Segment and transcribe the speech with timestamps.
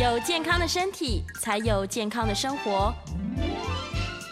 [0.00, 2.90] 有健康的身体，才有健康的生活。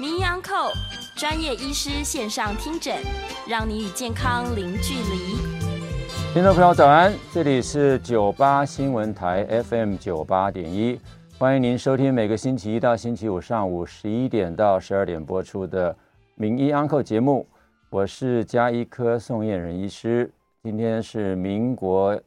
[0.01, 0.71] 名医安扣
[1.15, 2.97] 专业医师线上听诊，
[3.47, 5.37] 让你与健康零距离。
[6.33, 10.99] 听众朋友早安，这里是九八新闻台 FM 九八点一，
[11.39, 15.95] 欢迎您收听每个星期一到星期五上午十一点到十二点播出的
[16.37, 17.47] 名医安扣节目。
[17.91, 20.33] 我是加医科宋燕仁医师，
[20.63, 22.19] 今天是民国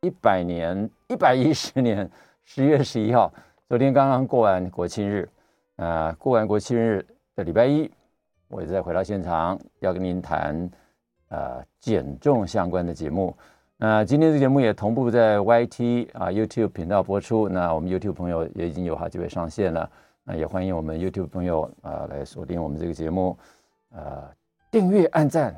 [0.00, 2.10] 一百年一百一十年
[2.48, 3.30] 十月十一号，
[3.68, 5.28] 昨天刚刚过完国庆日。
[5.74, 7.90] 啊、过完国庆日的礼拜一，
[8.48, 10.70] 我再回到现场，要跟您谈
[11.28, 13.36] 呃减重相关的节目。
[13.76, 17.48] 那今天这个节目也同步在 YT 啊 YouTube 频道播出。
[17.48, 19.90] 那我们 YouTube 朋友也已经有好几位上线了，
[20.22, 23.36] 那也欢迎我们 YouTube 朋友啊、来锁定我们这个节目，
[23.90, 24.22] 呃，
[24.70, 25.54] 订阅、按赞、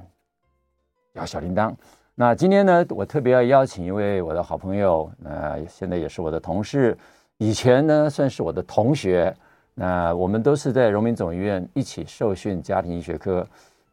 [1.13, 1.73] 摇小铃铛。
[2.21, 6.99] 那今天呢，我特别要邀请一位我的好朋友，那、呃、现在也是我的同事，
[7.37, 9.33] 以前呢算是我的同学。
[9.73, 13.47] 那我们都是在荣民总医院一起受训家庭医学科。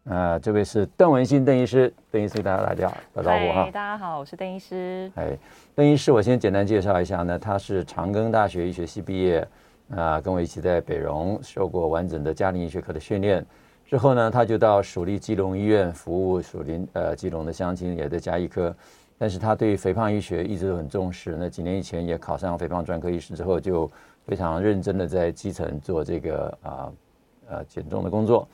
[0.09, 3.65] 啊，这位是邓文新邓医师，邓医师给大家大家打招呼哈。
[3.65, 5.11] 大家好，我是邓医师。
[5.13, 5.37] 哎，
[5.75, 9.47] 邓医师，我先简单介绍一下呢，他是长庚大学医学系毕业，
[9.95, 13.45] 啊，跟我一起在北荣受过完整的家庭医学科的训练。
[13.85, 18.75] 之后呢，他就到蜀立基隆医院服务，蜀立呃基隆的乡亲也在家医科。
[19.17, 21.35] 但是他对肥胖医学一直都很重视。
[21.39, 23.89] 那几年以前也考上肥胖专科医师之后就。
[24.27, 26.91] 非常认真的在基层做这个啊
[27.47, 28.47] 呃减重的工作。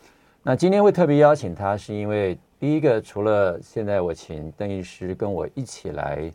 [0.43, 6.29] 那今天会特别邀请他，是因为第一个，除了现在我请邓医师跟我一起来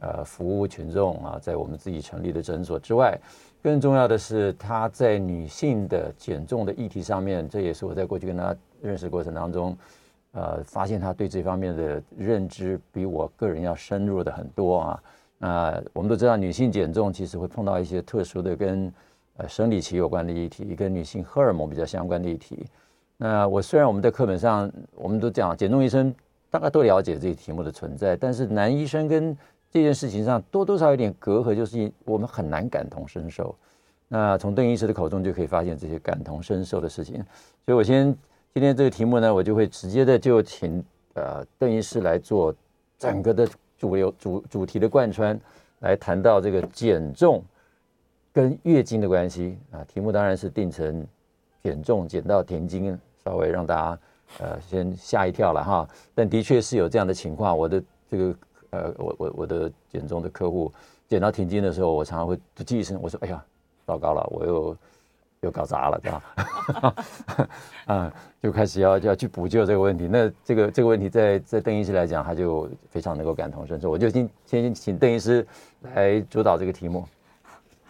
[0.00, 3.16] 呃服务群众啊，在我们自己成立的诊所之外，
[3.62, 9.76] 更重要的是他在女性的减重的议题上面，这也是我在过去跟他认识过程当中，
[10.32, 15.02] 呃，发现他对这方面的认知比我个人要深入的很多啊。
[15.38, 18.92] 那我们都知道，女性减重其实会碰到一些特殊的跟
[19.36, 22.66] 呃生理期有关的议题，跟女性荷尔蒙比较相关的议题。
[23.16, 26.14] 那我虽然我们在课本上我们都讲减重医生
[26.48, 29.36] 大概都了解这些题目的存在，但是男医生跟
[29.70, 33.54] 这件事情上多多少少有点隔阂，就是我们很难感同身受。
[34.08, 37.14] 那从邓医师的口中就可以发现这些感同身受的事情。
[37.64, 38.06] 所以我先
[38.54, 42.54] 今天这个题目呢，我就会直接的就请呃邓医师来做
[42.98, 43.48] 整个的。
[43.80, 45.40] 主流主主题的贯穿，
[45.78, 47.42] 来谈到这个减重
[48.30, 51.02] 跟月经的关系啊，题目当然是定成
[51.62, 53.98] 减重减到停经，稍微让大家
[54.38, 55.88] 呃先吓一跳了哈。
[56.14, 58.34] 但的确是有这样的情况，我的这个
[58.70, 60.72] 呃我我我的减重的客户
[61.08, 63.44] 减到停经的时候，我常常会就记一声，我说哎呀
[63.86, 64.76] 糟糕了，我又。
[65.42, 66.94] 又搞砸了，对吧？
[67.88, 70.06] 啊，就开始要就要去补救这个问题。
[70.06, 73.90] 那这个这个问题，在在邓医师来讲，他就非常能够感同身受。
[73.90, 75.46] 我就先先请邓医师
[75.80, 77.08] 来主导这个题目。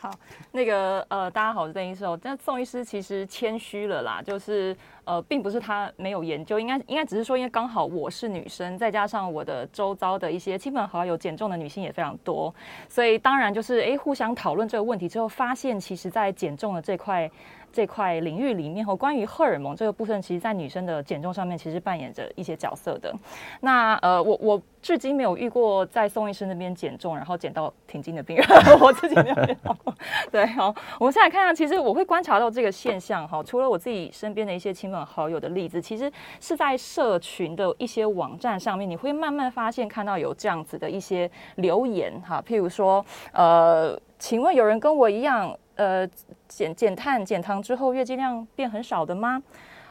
[0.00, 0.10] 好，
[0.52, 2.18] 那个呃，大家好，我是邓医师哦。
[2.22, 4.74] 但宋医师其实谦虚了啦，就是
[5.04, 12.54] 呃，并不是他没有研究，应该应该只是说，因为刚好我是女生，再加上我的周遭的一些亲朋好友减重的女性也非常多，
[12.88, 17.30] 所以当然就是哎，互相讨论这个问题之后，发现其实在减重的这块。
[17.72, 23.14] 这块领域里面，和关于荷尔蒙这个部分，其实，在女生的减重上面，其实扮演着一些角色的。
[23.60, 28.46] 那呃，我我至今没有遇过在宋医生那边减重，然后减到停经的病人，
[28.80, 29.94] 我自己没有见到过。
[30.30, 33.42] 对，好，我们现在看看，其实我会观察到这个现象哈。
[33.42, 36.10] 除了我自己身边的一些亲朋好友的例子，其实
[36.40, 42.42] 是在社群的一些网站上面，你会慢慢发现看到有这样子的一些留言哈。
[42.46, 45.56] 譬如说，呃，请问有人跟我一样？
[45.80, 46.06] 呃，
[46.46, 49.42] 减减碳减糖之后月经量变很少的吗？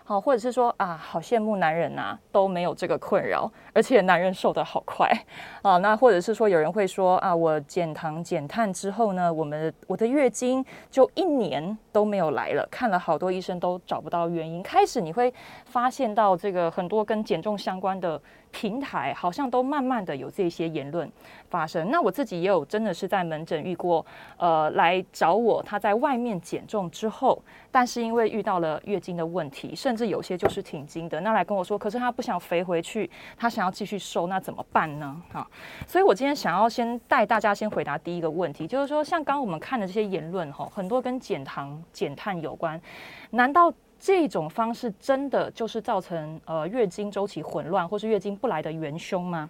[0.03, 5.07] 好，或者是说啊，好羡慕男人呐，都没有这个困扰，而且男人瘦得好快
[5.63, 5.77] 啊。
[5.77, 14.61] 那或者是说有人会说啊，我减糖减碳之后呢，我们我的月经就一年都没有来了，看了好多医生都找不到原因。
[14.61, 15.33] 开始你会
[15.65, 18.21] 发现到这个很多跟减重相关的。
[18.51, 21.07] 平台好像都慢慢的有这些言论
[21.49, 21.89] 发生。
[21.91, 24.05] 那我自己也有真的是在门诊遇过，
[24.37, 27.41] 呃，来找我，他在外面减重之后，
[27.71, 35.21] 但是因为遇到了月经的问题，甚至有些就是停经的，那来跟我说，可是他不想肥回去，他想要继续瘦，那怎么办呢？
[35.33, 35.45] 啊，
[35.87, 42.79] 所以我今天想要先带大家先回答第一个问题，就是说，像刚刚我们看的这些言论哈，很多跟减糖减碳有关，
[43.31, 49.49] 难道这种方式真的就是造成呃月经周期混乱或是月经不来的元凶吗？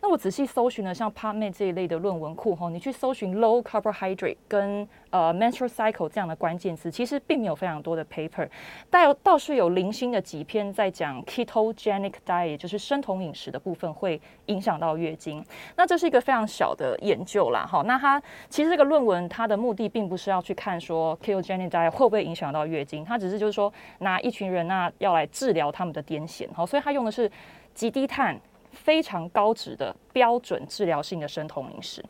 [0.00, 8.48] 那我仔细搜寻了像 PubMed 这一类的论文库吼，你去搜寻 low carbohydrate 跟呃 menstrual cycle 这样的关键词，其实并没有非常多的 paper，
[8.90, 15.44] 但有倒是有零星的几篇在讲 ketogenic diet，就是生酮饮食的部分会影响到月经。
[15.76, 17.82] 那这是一个非常小的研究啦，哈。
[17.86, 27.30] 那它其实这个论文它的目的并不是要去看说 ketogenic diet 会不会影响到月经，它只是就是说拿一群人啊要来治疗他们的癫痫，好，所以它用的是
[27.72, 28.38] 极低碳。
[28.76, 32.04] 非常高值的标准治疗性的生酮饮食，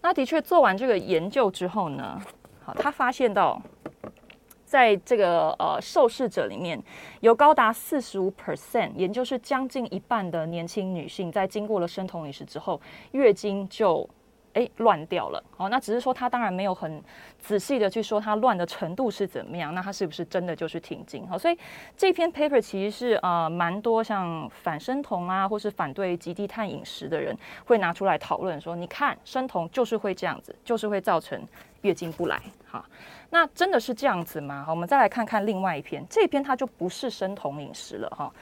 [0.00, 2.20] 那的确做完这个研究之后呢，
[2.64, 3.60] 好，他发现到，
[4.64, 6.82] 在这个呃受试者里面
[7.20, 12.80] 有高达四十五 percent，也就是将近一半的年轻女性，在经过了生酮饮食之后，
[13.12, 14.08] 月经就。
[14.56, 15.42] 哎，乱掉了。
[15.54, 17.02] 好，那只是说他当然没有很
[17.38, 19.74] 仔细的去说它乱的程度是怎么样。
[19.74, 21.28] 那它是不是真的就是停经？
[21.28, 21.58] 好，所以
[21.94, 27.36] 这篇 paper 其实是呃蛮多像反生酮啊，或是反对极低碳饮食的人
[27.66, 31.38] 会拿出来讨论说，你看生酮就是会这样子，就是会造成
[31.82, 32.40] 月经不来。
[32.66, 32.82] 好，
[33.28, 34.64] 那真的是这样子吗？
[34.64, 38.32] 好，我们再来看看另外一篇，这篇它就不是生酮饮食了哈。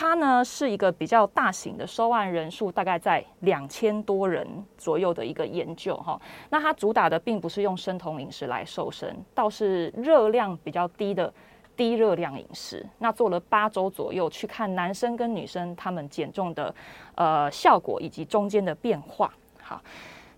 [0.00, 4.46] 它呢是一个比较大型的，收案人数大概在两千多人
[4.76, 6.16] 左右的一个研究哈。
[6.50, 11.34] 那它主打的并不是用生酮饮食来瘦身，倒是热量比较低的
[11.74, 12.86] 低热量饮食。
[12.98, 16.72] 那做了八周左右，去看男生跟女生他们减重的
[17.16, 19.34] 呃效果以及中间的变化。
[19.60, 19.82] 好，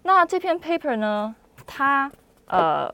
[0.05, 1.37] 那这篇 paper 呢，
[1.67, 2.11] 它
[2.47, 2.91] 呃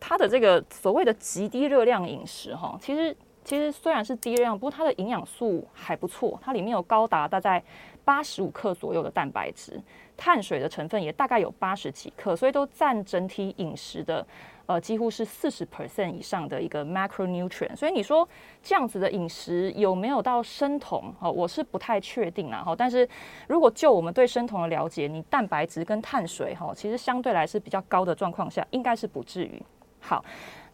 [0.00, 3.16] 它的这个所谓的极低热量饮食哈，其实。
[3.44, 6.38] 其实虽然是低热量，不过它的营养素还不错。
[6.42, 7.62] 它里面有高达大概
[8.04, 9.78] 八十五克左右的蛋白质，
[10.16, 14.26] 碳水的成分也大概有八十几克，所以都占整体饮食的
[14.64, 17.76] 呃几乎是四十 percent 以上的一个 macronutrient。
[17.76, 18.26] 所以你说
[18.62, 21.12] 这样子的饮食有没有到生酮？
[21.20, 22.62] 哈，我是不太确定啦。
[22.64, 23.06] 哈，但是
[23.46, 29.62] 如果就我们对生酮的了解，你蛋白质跟碳水哈，其实相对来是比较高的状况下，应该是不至于。
[30.00, 30.24] 好。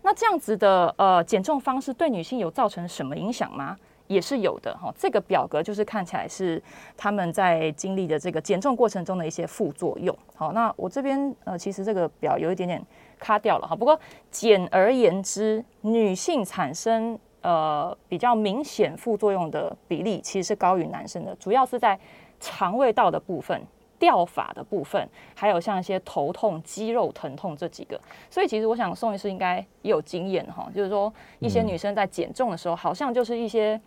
[0.03, 3.77] 那这样子的呃减重方式对女性有造成什么影响吗？
[4.07, 4.93] 也是有的哈。
[4.99, 6.61] 这个表格就是看起来是
[6.97, 10.17] 他们在经历的这个减重过程中的一些副作用。
[10.35, 12.85] 好，那我这边呃其实这个表有一点点
[13.19, 13.77] 卡掉了哈。
[13.77, 13.97] 不过
[14.31, 21.97] 简而言之，女性产生呃比较明显副作用的比例其实是高于男生的，主要是在
[22.41, 23.63] 肠胃道的部分。
[24.01, 28.01] 掉发的部分，还有像一些头痛、肌肉疼痛这几个，
[28.31, 33.79] 所以其实我想宋医师应该也有经验哈，就是说一些女生在减重的时候，好像就是一些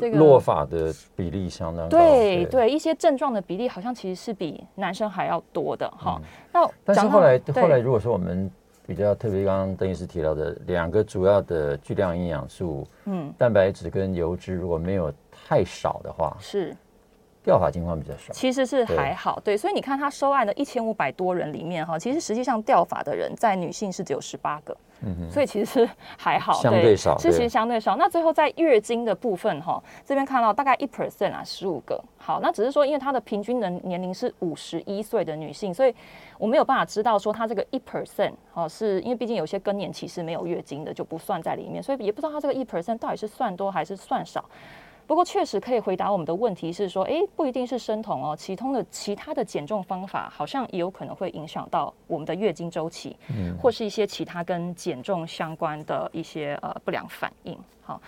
[0.00, 6.20] 这个落发的比例相当高，对对，一些症状的比例好像其实是比男生还要多的哈。
[6.52, 8.50] 那但是后来后来如果说我们
[8.86, 16.76] 比较特别，刚刚邓医师提到的两个主要的巨量营养素，嗯，蛋白质跟油脂如果没有太少的话，是。
[17.42, 25.88] 掉发情况比较少，其实是还好，对，对，所以你看他收案的一千五百多人里面哈，其实实际上掉发的人在女性是只有十八个，嗯哼，所以其实是
[26.18, 27.96] 还好，相对少，是其实相对少。
[27.96, 31.98] 那最后在月经的部分哈，这边看到大概一 percent 啊，十五个。
[32.18, 35.94] 好，那只是说因为他的平均的年龄是五十一岁的女性，所以
[36.36, 44.44] 我没有办法知道说她这个一 percent 哦，是因为毕竟有些更年期是没有月经的，就不算在里面，所以也不知道他这个一 percent 到底是算多还是算少。
[45.10, 57.58] 不过确实可以回答我们的问题是说，诶，不一定是生酮哦，其通的其他的减重方法好像也有可能会影响到我们的月经周期，嗯，或是一些其他跟减重相关的一些呃不良反应。
[57.82, 58.00] 好，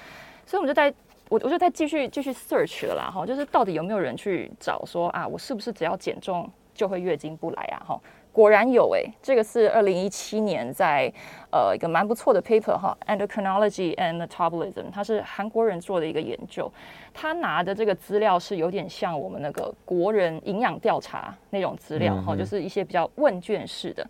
[0.47, 0.95] 所以我们就在
[1.29, 7.83] 我我就在继续继续 search 了啦，哈，就是到底有没有人去找说啊，我是不是只要减重就会月经不来啊？
[7.85, 8.01] 哈。
[8.33, 11.13] 果然有诶、欸，这个是二零一七年在
[11.51, 16.73] 呃一个蛮不错的 paper 哈，Endocrinology and Metabolism，它是韩国人做的一个研究，
[17.13, 24.07] 他拿的这个资料是有点像我们那个国人营养调查那种资料哈，就是一些比较问卷式的。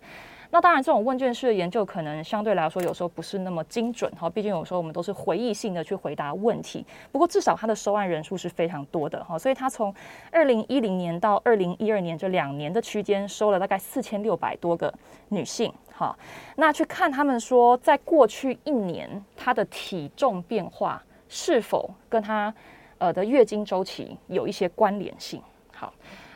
[0.53, 6.85] 那当然，这种问卷式的研究可能相对来说有时候不是那么精准哈，毕竟有时候我们都是回忆性的去回答问题。
[7.11, 9.91] 不过至少它的收案人数是非常多的哈，所以它从
[10.31, 14.93] 二零一零年到二零一二年这两年的区间收了大概四千六百多个
[15.29, 16.15] 女性哈。
[16.55, 22.53] 那去看他们说，在过去一年她的体重变化是否跟她
[22.99, 25.41] 呃的月经周期有一些关联性？
[25.73, 25.91] 好，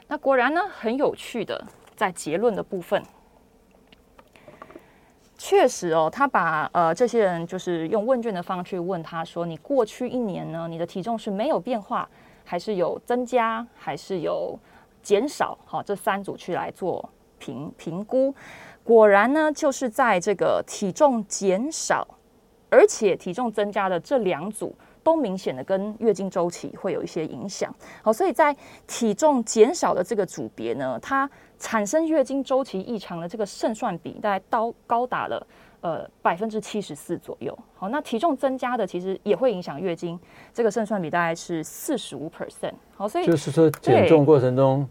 [0.08, 1.64] 那果然呢，很有趣的，
[1.96, 3.00] 在结论的部分。
[5.38, 12.10] 确实哦，他把呃这些人就是用问卷的方式问他说：“你过去一年呢，你的体重是没有变化，
[12.44, 14.58] 还是有增加，还是有
[15.04, 18.34] 减少？”好，这三组去来做评评估。
[18.84, 22.08] 果然呢，就是在这个体重减少
[22.70, 27.74] 而且体重增加的这两组都明显的跟月经周期会有一些影响。
[28.02, 28.56] 好，所以在
[28.88, 31.30] 体重减少的这个组别呢，它
[31.60, 35.48] 产生月经周期异常的这个胜算比大概高高达了
[35.82, 37.58] 呃百分之七十四左右。
[37.76, 40.20] 好，那体重增加的其实也会影响月经，
[40.54, 42.74] 这个胜算比大概是四十五 percent。
[42.96, 44.88] 好，所以就是说减重过程中，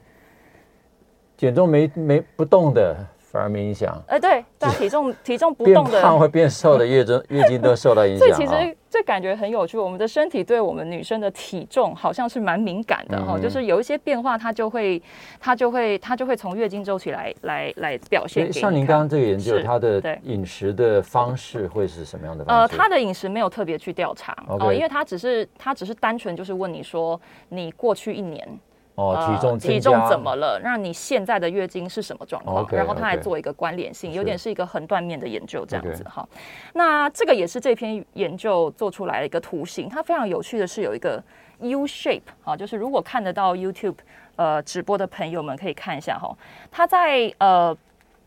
[1.37, 2.97] 减重没没不动的。
[3.29, 4.01] 反而没影响。
[4.07, 8.21] 哎，对，但体重体重不动的，变胖会变瘦的月经月经都受到影响。
[8.33, 15.03] 所以其实这感觉很有趣，我们的身体对我们女生的体重好像是蛮敏感的哈，嗯、就是有一些变化，它就会
[15.39, 18.51] 它就会它就会从月经周期来来来表现。
[18.51, 22.75] 像您刚刚这个研究，它的饮食的方式会是什么样的方式？
[22.75, 28.49] 呃，他的饮食没有特别去调查哦因为他只是他只是单纯就是问你说，你过去一年。
[28.97, 30.59] 哦，体重、呃、体重怎么了？
[30.61, 36.27] 让你现在的月经是什么状况？Okay, 然后他还做一个关联性有点是一个横断面的研究这样子哈。
[36.73, 39.89] 那这个也是这篇研究做出来的一个图形。
[39.89, 41.23] 它非常有趣的是有一个
[41.61, 43.97] U shape 啊，就是如果看得到 YouTube
[44.37, 46.37] 呃直播的朋友们可以看一下哈。
[46.71, 47.77] 它在呃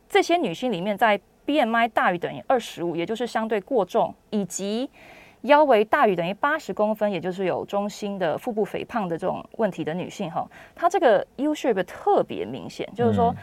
[0.07, 4.89] 这些女性里面，在 BMI 大于等于二十五，也就是相对过重以及。
[5.43, 13.33] 腰围大于等于八十公分，也就是有中心的腹部肥胖的这种问题的女性，哈，她这个 U shape 特别明显，就是说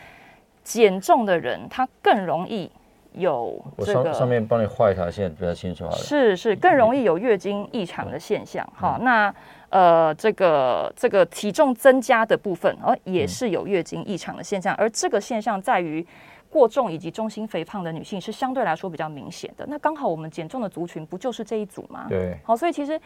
[0.63, 2.71] 减重的人她更容易
[3.13, 4.01] 有这个。
[4.01, 5.97] 我上上面帮你画一条线，比较清楚好了。
[5.97, 9.05] 是是，更容易有月经异常的现象，哈、嗯。
[9.05, 9.35] 那
[9.71, 16.07] 呃，这个这个体重增加的部分，哦，也是有月经异常的现象，而这个现象在于。
[16.51, 19.67] 过重以及中心肥胖的女性是相对来说比较明显的。
[19.69, 22.07] 那刚好我们减重的族群不就是这一组吗？
[22.09, 22.39] 对。
[22.45, 23.01] 好，所以其实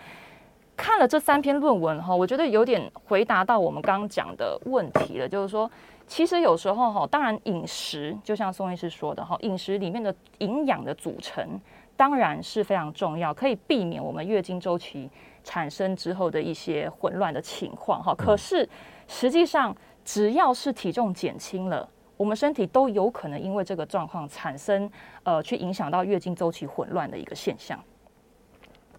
[0.76, 5.28] 看了这三篇论文哈，我觉得有点回答到我们刚刚讲的问题了。
[5.28, 5.70] 就是说，
[6.06, 11.60] 其实有时候哈，当然饮食就像宋医师说的哈，饮食里面的营养的组成
[11.96, 15.10] 当然是非常重要，可以避免我们月经周期
[15.42, 18.14] 产生之后的一些混乱的情况哈。
[18.14, 18.68] 可是
[19.08, 21.88] 实际上，只要是体重减轻了。
[22.20, 24.90] 我们身体都有可能因为这个状况产生，
[25.22, 27.80] 呃，去影响到月经周期混乱的一个现象。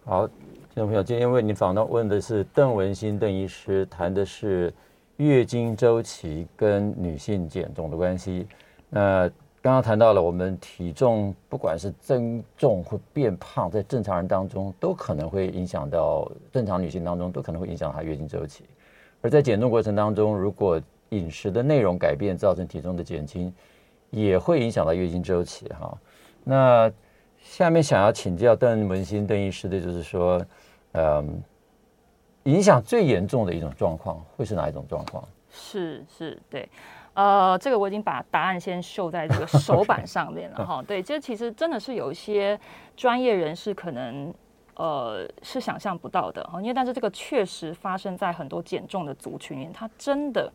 [0.04, 0.36] 好，听
[0.74, 4.74] 众朋友，今天为你访到问的是邓文心邓医师，谈的是
[5.18, 8.48] 月经周期跟女性减重的关系。
[8.90, 9.30] 那
[9.62, 18.66] 刚刚谈到了我们体重不管是增重或变胖，在正常人当中都可能会影响到正常女性当中都可能会影响她月经周期，
[19.22, 20.82] 而在减重过程当中，如果
[21.12, 23.54] 饮食的内容改变造成体重的减轻，
[24.10, 25.98] 也会影响到月经周期哈。
[26.44, 26.92] 那
[27.42, 30.44] 下面想要请教邓文心邓医师的就是说，
[30.94, 31.42] 嗯，
[32.44, 35.22] 影响最严重的一种状况会是哪一种状况？
[35.50, 36.70] 是是，对，
[37.14, 40.82] 呃，这个我已经把答案先秀在这个 手板上面了哈。
[40.88, 42.58] 对，这其实真的是有一些
[42.96, 44.34] 专业人士可能
[44.76, 50.50] 呃是想象不到的哈，因为但是这个确实发生在很多减重的族群里面，它真的。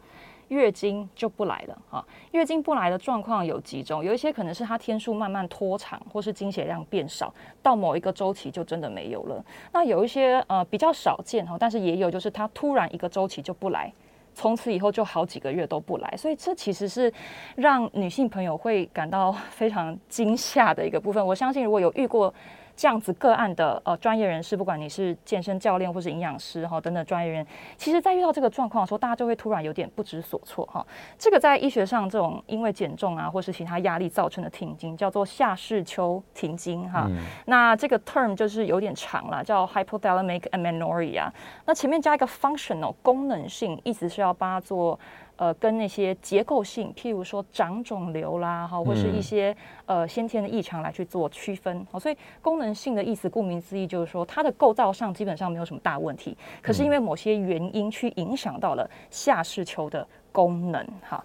[0.48, 2.04] 月经就不来了啊！
[2.32, 9.44] 月经不来的状况有几种，有一些可能是它天数慢慢拖长，或是经血量变少，到某一个周期就真的没有了。
[9.72, 13.92] 那有一些呃比较少见哈，但是也有就是它突然一个周期就不来，
[14.34, 17.12] 从此以后就好几个月都不来，所以这其实是
[17.56, 21.26] 让女性朋友会感到非常惊吓的一个部分。
[21.26, 22.32] 我相信如果有遇过。
[22.76, 27.46] 这样子个案的呃专业人士，不管你是健身教练或是营养师哈等等专业人，
[27.78, 30.86] 其实在遇到这个状况的时候，大家就会突然有点不知所措哈。
[31.18, 37.06] 这个在医学上，这种因为减重啊或是其他压力造成的停经，叫做下视丘停经哈。
[37.08, 37.16] 嗯、
[37.46, 41.30] 那这个 term 就是有点长了，叫 hypothalamic amenorrhea。
[41.64, 44.98] 那前面加一个 functional 功能性，意思是要帮他做。
[45.36, 51.86] 呃，跟那些结构性，譬如说长肿瘤啦，哈，或是一些呃先天的异常来去做区分。
[51.90, 60.86] 好，所以功能性的意思，顾名思义就是说，它的构造上基本上没有什么大问题，可是因为某些原因去影响到了下视丘的功能。
[61.02, 61.22] 哈，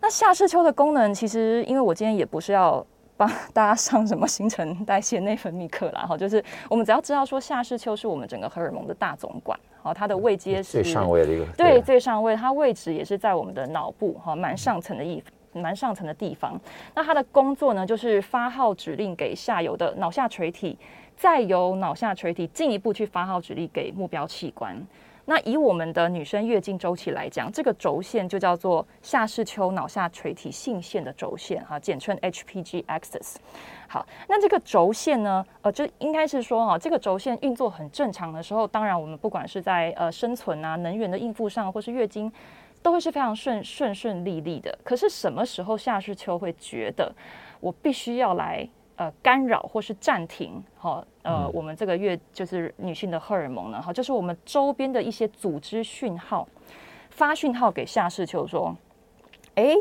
[0.00, 2.84] 那下视丘的功能，其实因为我今天也不是要
[3.16, 9.58] 帮大家上什么新陈代谢内分泌课啦，哈，就是我们只要知道说下视丘是我们整个荷尔蒙的大总管。
[9.88, 15.22] 好，它的位阶是最上位的一个，对，对最上位，它位置也是在我们的脑部哈，蛮上层的一
[15.54, 16.60] 蛮上层的地方。
[16.94, 20.76] 那它的工作呢，就是发号指令给下游的脑下垂体，
[21.16, 24.76] 再由脑下垂体进一步去发号指令给目标器官。
[25.28, 33.34] 那以我们的女生月经周期来讲，这个轴线就叫做下视丘脑下垂体性腺的轴线哈，简称 HPG axis。
[33.86, 42.32] 好，那这个轴线呢，呃，就应该是说哈，这个轴线运作很正常的时候，当然我们不管是在呃生存啊、能源的应付上，或是月经，
[42.82, 44.78] 都会是非常顺顺顺利利的。
[44.82, 47.14] 可是什么时候下视丘会觉得
[47.60, 48.66] 我必须要来
[48.98, 56.46] 呃干扰或是暂停，哈，呃，我们这个月就是女性的荷尔蒙呢，好，就是我们周边的一些组织讯号
[57.08, 58.76] 发讯号给下视丘说，
[59.54, 59.74] 哎。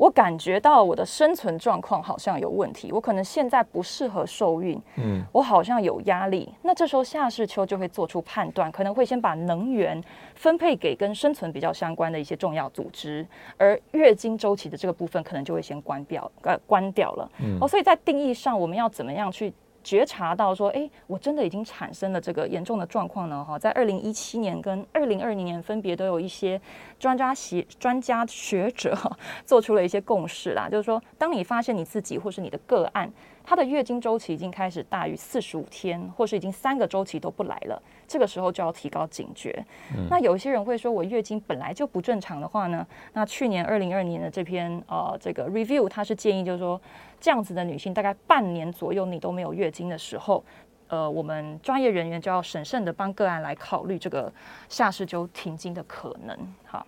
[0.00, 6.50] 我感觉到我的生存状况好像有问题，我可能现在不适合受孕，嗯，我好像有压力。
[6.62, 10.02] 那这时候夏世秋就会做出判断，可能会先把能源
[10.34, 13.26] 分配给跟生存比较相关的一些重要组织，
[13.58, 17.30] 而月经周期的这个部分可能就会先关掉，呃，关掉了。
[17.42, 19.52] 嗯，哦，所以在定义上，我们要怎么样去？
[19.82, 23.44] 觉察到说，哎，我真的已经产生了这个严重的状况呢。
[23.44, 26.60] 哈，在二零一七年跟二零二零年，分别都有一些
[26.98, 28.96] 专家学专家学者
[29.44, 33.10] 做出了一些共识啦，就是说，当你发现你自己或是你的个案，
[33.44, 39.64] 他的月经周期已经开始大于四十五天，或是已经三个周期都不来了，这个时候就要提高警觉。
[39.96, 42.86] 嗯、那有一些人会说，我月经本来就不正常的话呢？
[43.12, 46.80] 那去年二零二年的这篇呃这个 review，它是建议就是说，
[47.20, 50.44] 这样子的女性大概半年左右你都没有月经的时候，
[50.88, 54.32] 呃，我们专业人员就要审慎的帮个案来考虑这个
[54.68, 56.36] 下视秋停经的可能。
[56.64, 56.86] 好。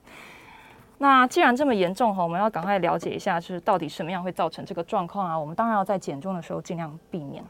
[1.03, 5.37] 那既然这么严重哈，我们要赶快了解一下，就是到底什么样会造成这个状况啊？
[5.37, 7.43] 我们当然要在减重的时候尽量避免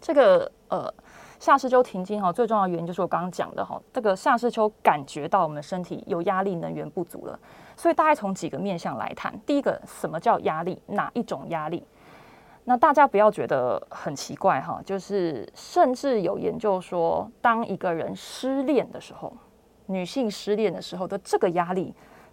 [0.00, 0.88] 这个呃
[1.40, 2.32] 夏视秋停经哈。
[2.32, 7.36] 最重要原因就是我刚刚讲的哈，这个夏视秋感觉到我们身体有压力，能源不足了。
[7.74, 10.80] 所以大概从几个面向来谈，第一个，什么叫压力？
[10.86, 11.84] 哪一种压力？
[12.62, 19.36] 那大家不要觉得很奇怪哈，就是甚至有研究说，当一个人失恋的时候，
[19.86, 21.92] 女性失恋的时候的这个压力。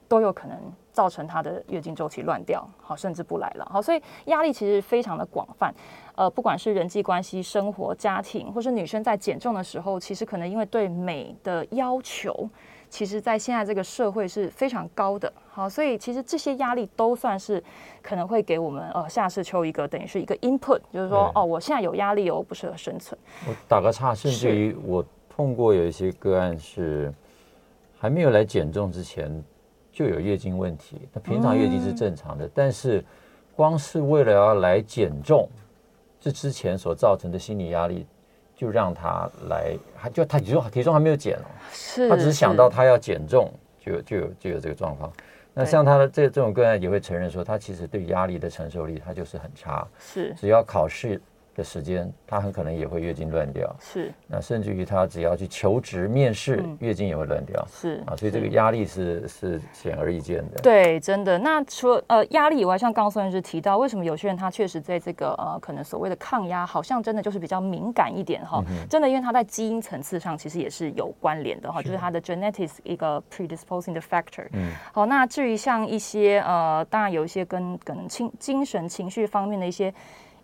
[0.09, 0.57] 都有可能
[0.91, 5.73] 造成她的月经周期乱掉，好，甚至不来了，好，所以压力其实非常的广泛，
[6.15, 12.49] 呃，不管是人际关系、生活、家庭，或是女生在减重的时候，其实可能因为对美的要求，
[12.89, 17.63] 其实在现在这个社会是非常高的，好，所以其实这些压力都算是
[18.01, 23.17] 可能会给我们呃夏世秋一个等于是一个 input，就是说哦，我现在有压力哦，不适合生存。
[23.47, 27.13] 我打个岔，甚至于我碰过有一些个案是
[27.99, 29.41] 还没有来减重之前。
[29.99, 33.03] 就有月经问题，那平常月经是正常的，嗯、但是
[33.53, 35.49] 光是为了要来减重，
[36.21, 38.07] 这之前所造成的心理压力，
[38.55, 45.11] 就让他来，还就他体重体重还没有减哦，是他只是想到他要减重，就就有就有这个状况。
[45.53, 51.21] 那像他的这这种个案也会承认说，他其实对压力的承受力他就是很差，是只要考试。
[51.59, 53.75] 的时间，他很可能也会月经乱掉。
[53.79, 57.67] 是，那甚至于他只要去求职面试，嗯、月经也会乱掉。
[57.69, 60.61] 是啊，所以这个压力是是显而易见的。
[60.63, 61.37] 对，真的。
[61.37, 68.63] 那除了呃压力以外，像刚刚孙医师提到，为什么有些人他确实在这个呃可能所谓的抗压，好像真的就是比较敏感一点哈。
[68.69, 74.47] 嗯、真的，因为他在基因层次上其实也是有关联的哈，是就是他的 genetics 一个 predisposing 的 factor。
[74.53, 74.71] 嗯。
[74.93, 79.93] 好，那至于像一些呃，当然有一些跟可能情精神情绪方面的一些。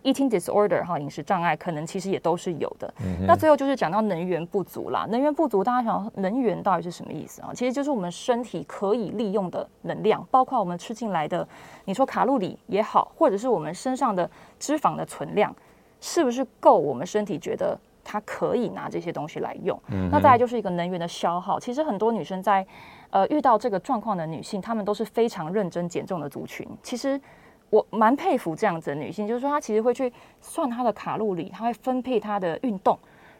[0.06, 2.94] Eating disorder 哈，饮食障碍可能其实也都是有的。
[3.00, 5.04] 嗯、那最后就是讲到能源不足啦。
[5.10, 7.50] 能源不足，大家想能源到底是什么意思啊？
[7.52, 11.46] 其实就是我们身体可以利用的能量，包括我们吃进来的，
[11.86, 15.52] 你说卡路里也好，或者是我们身上的脂肪的存量，
[16.00, 19.76] 是不是够我们身体觉得它可以拿这些东西来用？
[19.88, 21.58] 嗯、那再来就是一个能源的消耗。
[21.58, 22.64] 其实很多女生在
[23.10, 26.64] 呃遇到这个状况的女性，她们都是非常认真减重的族群。
[26.80, 27.20] 其实。
[27.70, 32.98] 我蛮佩服这样子的女性，就是说她其实会去算她的卡路里，她会分配她的运动，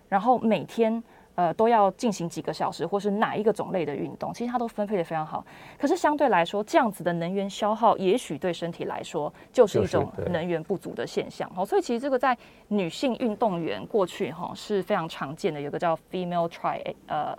[0.09, 1.03] 然后每天
[1.37, 5.45] 呃都要进行几个小时，或是哪一个种类的运动，其实她都分配的非常好。
[5.79, 11.51] 可是相对来说，这样子的能源消耗，也许对身体来说就是一种能源不足的现象。
[11.57, 12.37] 哦，所以其实这个在
[12.69, 17.37] 女性运动员过去哈是非常常见的，有个叫 female triad 呃。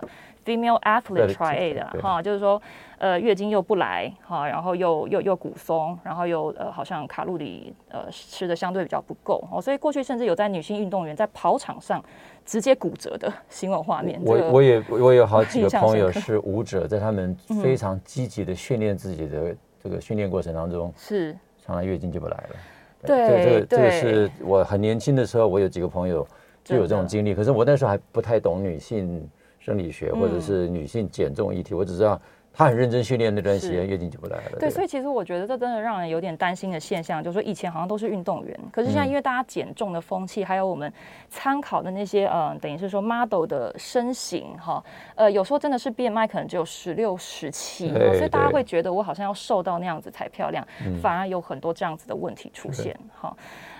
[0.48, 2.60] Female athlete triad 的哈，就是说，
[2.96, 12.02] 呃，月经又不来哈，然后又又又骨松，然后又呃，好像卡路里呃吃的相对比较不够哦，所以过去甚至有在女性运动员在跑场上
[12.46, 14.18] 直接骨折的 新闻画面。
[14.24, 22.56] 我我也我有好几 个朋友是 舞者，在他们非常积极的训练自己的这个训练过程当中，是常常月经就不来了。
[23.04, 26.26] 对，这个这个是我很年轻的时候，我有几个朋友
[26.64, 29.28] 就有这种经历，可是我那时候还不太懂女性。
[29.58, 32.20] 生理学或者是女性减重议题，嗯、我只知道
[32.58, 34.58] 她很认真训练那段时间，月经就不来了。
[34.58, 40.92] 对，所以其实我觉得这真的让人有点担心的现象，就是说以前好像都是运动员，可是现在因为大家减重的风气，还有我们
[41.28, 44.82] 参考的那些嗯、呃，等于是说 model 的身形哈，
[45.14, 53.32] 呃，有时候真的是 BMI 可能只有十六、十七，所以大家会觉得我好像要瘦到那样子才漂亮，嗯、反而有很多这样子的问题出现哈。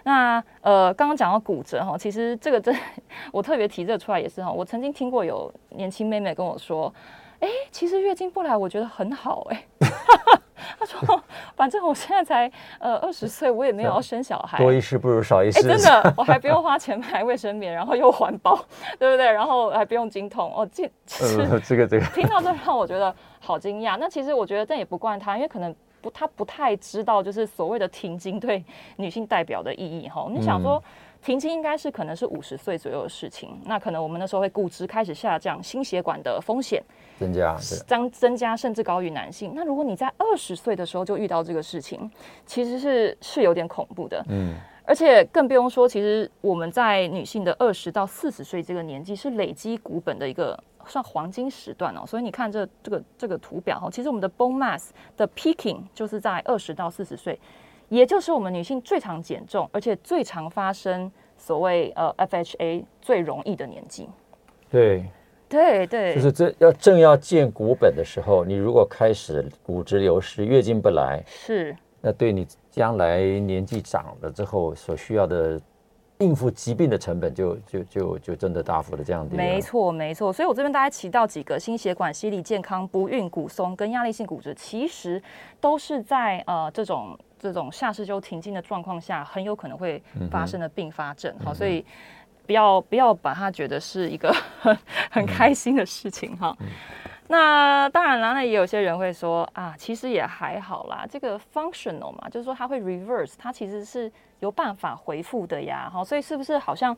[0.04, 2.72] 那呃，刚刚讲到骨折哈，其实这个真
[3.32, 4.52] 我特别提这出来也是哈。
[4.52, 6.94] 我曾经听过有年轻妹妹跟我说，
[7.40, 9.64] 哎，其实月经不来我觉得很好哎。
[10.78, 11.22] 他说
[11.56, 15.58] 反正我现在才呃二十岁，我也没有要生小孩，多一事不如少一事。
[15.60, 18.56] 哎，真的，我还不用花钱买卫生棉，然后又环保，
[18.98, 19.24] 对不对？
[19.30, 20.84] 然后还不用经痛哦，这
[21.20, 23.96] 呃， 这个这个，听到这让我觉得好惊讶。
[23.96, 28.62] 那其实我觉得这也不怪他，因为可能不他不太知道，就是所谓的停经对
[28.96, 30.26] 女性代表的意义哈。
[30.30, 30.76] 你想说。
[30.76, 30.82] 嗯
[31.20, 36.82] 停经应该是可能是五十岁左右的事情，那可能我们那时候会骨质开始下降，心血管的风险
[37.18, 39.52] 增加，增增加甚至高于男性。
[39.54, 42.10] 那如果你在二十岁的时候就遇到这个事情，
[42.46, 44.24] 其实是是有点恐怖的。
[44.28, 44.54] 嗯，
[44.84, 52.04] 而且更不用说，其实我们在女性的二十到四十岁这个年纪是累积骨本的一个算黄金时段哦。
[52.06, 57.38] 所以你看这这个这个图表哈，其实我们的 bone mass 的 peaking 就是在二十到四十岁。
[57.88, 64.08] 也就是我们女性最常减重，而且最常发生所谓呃 FHA 最容易的年纪。
[64.70, 65.04] 对，
[65.48, 75.58] 对对，就是这要正要见骨本的时候，你如果开始骨质流失、月经不来，是，那对你将来年纪长了之后所需要的
[76.18, 79.34] 应付疾病的成本就，就就就就真的大幅的降低。
[79.34, 85.22] 没错没错，所以我这边大概提到几个心血管、心理健康、不孕、骨松跟压力性骨折，其实
[85.58, 87.18] 都是在呃这种。
[87.38, 91.34] 这种下视丘停经的状况下，很有可能会发生的并发症。
[91.44, 91.84] 好、嗯，所以
[92.46, 94.78] 不要不要把它觉得是一个很
[95.10, 96.56] 很开心的事情哈。
[96.60, 96.66] 嗯、
[97.28, 105.88] 那当然啦，那也有些人会说啊，其实也还好啦，这个 functional 嘛，就是说它会 reverse，它其实是有办法回复的呀。
[105.92, 106.96] 好，所以是不是好像？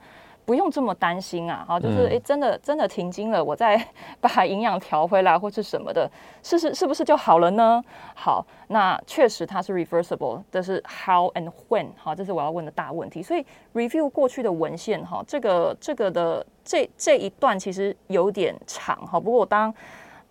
[0.51, 3.81] 不用这么担心啊，好，就是哎，真的真的停经了，我再
[4.21, 6.11] 把营养调回来或是什么的，
[6.43, 7.81] 是是是不是就好了呢？
[8.17, 13.23] 好，那确实它是 reversible，这是 how and when，好，这是我要问的大问题。
[13.23, 19.73] 所以 review 过去的文献哈，这个这个的这这一段其实有点长哈，不过我当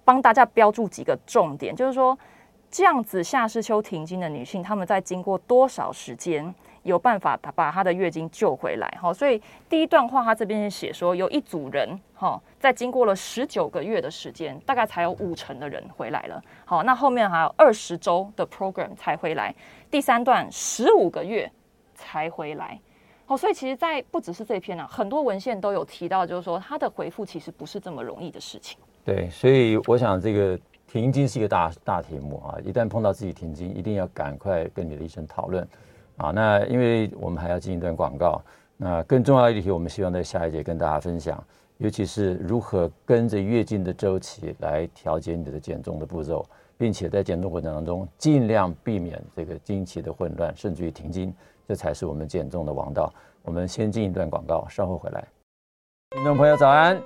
[0.04, 2.20] 帮大家标注几个重点，就是说
[2.70, 6.54] 这样子夏世秋停经的女性，她们在经过多少时间？
[6.84, 19.54] 有办法把她的月经救回来，哈，所以第一段话他这边写说，有一组人，哈，在经过了十九个月的时间，大概才有五成的人回来了，好，那后面还有二十周的 program 才回来，
[19.92, 21.52] 第三段十五个月
[21.96, 22.80] 才回来，
[23.26, 28.78] 好，所以其实，在不只是这篇啊，很多文献都有提到，就是说他的回复其实不是这么容易的事情。
[29.04, 35.68] 对，所以我想这个停经是一个大大题目啊，一旦碰到自己停经，一定要赶快跟你的医生讨论。
[36.20, 38.42] 啊，那因为我们还要进一段广告，
[38.76, 41.42] 那更重要的一题，我们希望在下一节跟大家分享，
[41.78, 46.46] 尤其是如何跟着月经的周期来调节你的减重的步骤，
[46.78, 51.34] 并且在减重过程当中尽量避免这个经期的混乱，甚至于停经，
[51.66, 53.14] 这才是我们减重的王道。
[53.42, 55.26] 我们先进一段广告，稍后回来。
[56.12, 57.02] 听众朋友早安，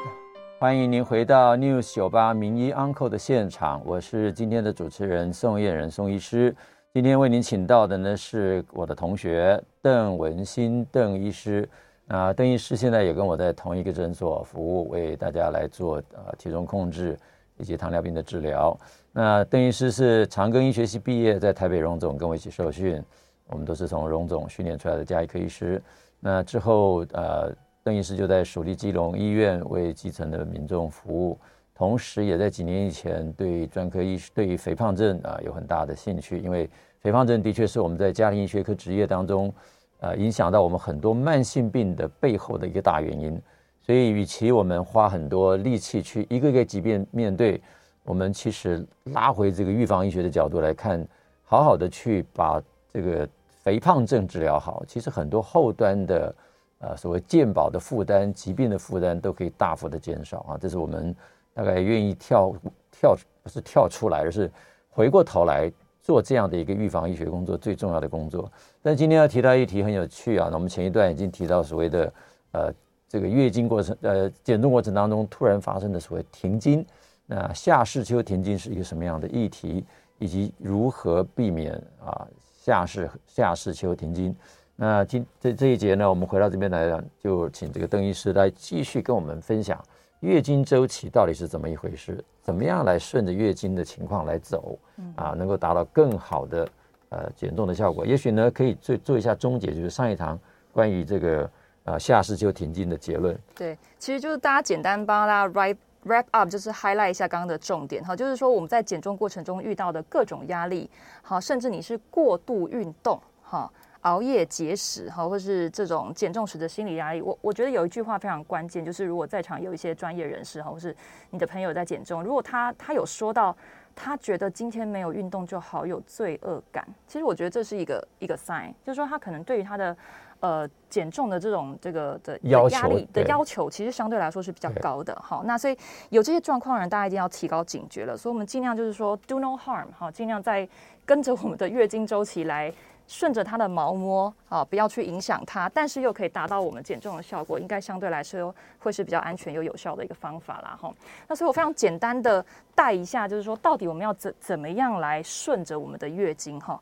[0.60, 6.56] 欢迎您回到 News 九八名医 Uncle 的现场，我是今天的主持人宋燕仁宋医师。
[6.93, 11.67] 今天为您请到的呢是我的同学邓文新邓医师
[12.08, 17.17] 啊，邓医师现在也跟我在同一个诊所服务，为大家来做呃体重控制
[17.58, 18.77] 以及糖尿病的治疗。
[19.12, 23.03] 那邓医师是长庚医学系毕业，在台北荣总跟我一起受训，
[23.47, 25.82] 我们都是从荣总训练出来的家医科医师。
[26.19, 27.51] 那之后呃，
[27.84, 31.39] 邓医师就在蜀立基隆医院为基层的民众服务。
[31.75, 39.51] 同时，也在几年以前对专科医师对于肥胖症啊有很大的兴趣，因为肥胖症的确是我们在家庭医学科职业当中，
[39.99, 43.41] 呃，影响到我们很多慢性病的背后的一个大原因。
[43.81, 47.59] 所以，与其我们花很多力气去一个个疾病面对，
[48.03, 51.05] 我们其实拉回这个预防医学的角度来看，
[51.43, 53.27] 好好的去把这个
[53.63, 56.36] 肥胖症治疗好，其实很多后端的
[56.77, 61.15] 呃所谓健保的负担、疾病的负担都可以大幅的减少啊，这是我们。
[61.53, 62.53] 大概愿意跳
[62.91, 64.51] 跳不是跳出来，而是
[64.89, 68.51] 回过头来做这样的一个预防医学工作最重要的工作。
[68.81, 72.13] 但今天要提到一题很有趣啊，那我们前一段已经提到所谓的
[72.51, 72.73] 呃
[73.07, 76.85] 这个月经过程呃减重过程当中突然发生的所谓停经，
[77.25, 79.85] 那下视丘停经是一个什么样的议题，
[80.19, 82.27] 以及如何避免啊
[82.61, 84.35] 下视下视丘停经？
[84.75, 89.79] 那今这这一节呢，我们回到这边来讲，就请这个邓医师来继续跟我们分享。
[90.23, 92.23] 月经周期到底是怎么一回事？
[92.41, 94.79] 怎么样来顺着月经的情况来走
[95.17, 96.67] 啊，能够达到更好的
[97.09, 98.05] 呃减重的效果？
[98.05, 100.39] 也许呢，可以做做一下终结，就是上一堂
[100.71, 101.49] 关于这个
[101.83, 103.38] 呃下视丘停经的结论。
[103.53, 110.89] 对，其实就是大家简单帮大家 wrap wrap up，就是 highlight 一下刚刚的重点哈，就是说我们在减重过程中遇到的各种压力，
[111.21, 113.69] 好，甚至你是过度运动哈。
[114.03, 120.95] 熬夜、节食，哈，或是这种减重时的心理压力，我我觉得有一句话非常关键，就是如果在场有一些专业人士，哈，或是
[121.29, 123.55] 你的朋友在减重，如果他他有说到
[123.95, 126.85] 他觉得今天没有运动就好有罪恶感。
[127.07, 129.95] 其实我觉得这是一个一个 sign，就是说他可能对于他的
[130.41, 135.15] 呃减重的这种这个的压力的要求，其实相对来说是比较高的。
[135.15, 135.77] 哈，那所以
[136.09, 138.17] 有这些状况的人，大家一定要提高警觉了。
[138.17, 140.67] 所以我们尽量就是说 do no harm，哈，尽量在
[141.05, 142.73] 跟着我们的月经周期来。
[143.07, 150.93] 顺着它的毛摸啊，不要去影响它，但是又可以达到我们减重的效果，应该相对来说会是比较安全又有效的一个方法啦哈。
[151.27, 156.79] 那所以我非常简单的带一下，就是说到底我们要怎怎么样来顺着我们的月经哈？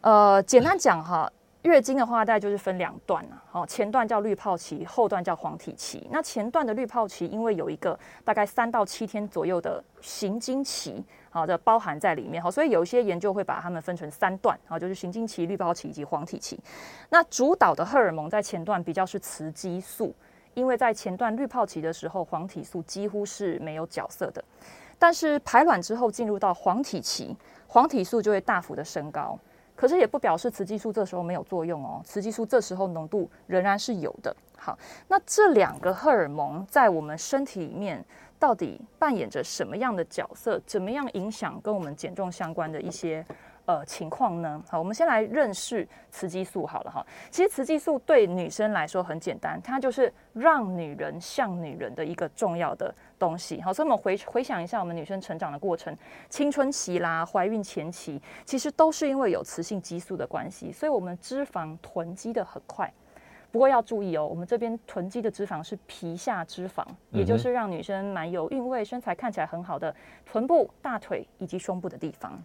[0.00, 1.30] 呃，简单讲哈。
[1.62, 3.42] 月经的话，大概就是分两段啊。
[3.50, 6.06] 好，前段叫滤泡期，后段叫黄体期。
[6.10, 16.58] 那前段的滤泡期，因为有一个大概三到七天左右的行经期，好的包含在里面，好，所以有一些研究会把它们分成三段，好，就是行经期、滤泡期以及黄体期。
[17.10, 20.14] 那主导的荷尔蒙在前段比较是雌激素，
[20.54, 24.42] 因为在前段滤泡期的时候，黄体素几乎是没有角色的，
[24.96, 29.36] 但是排卵之后进入到黄体期，黄体素就会大幅的升高。
[29.78, 34.34] 可是也不表示雌激素这时候没有作用哦，雌激素这时候浓度仍然是有的。
[34.56, 38.04] 好，那这两个荷尔蒙在我们身体里面
[38.40, 40.60] 到底扮演着什么样的角色？
[40.66, 43.24] 怎么样影响跟我们减重相关的一些？
[43.68, 44.64] 呃，情况呢？
[44.66, 47.06] 好，我们先来认识雌激素好了哈。
[47.30, 53.60] 其实雌激素对女生来说很简单，它就是让女人像女人的一个重要的东西。
[53.60, 55.94] 好，所以我们回回想一下我们女生成长的过程，
[56.30, 62.90] 青春期啦、怀孕前期，其实都是因为有雌性激素的关系，所以我们脂肪囤积的很快。
[63.52, 72.42] 不过要注意哦，我们这边囤积的脂肪是皮下脂肪，也就是让女生蛮有韵味、身材看起来很好的臀部、大腿以及胸部的地方。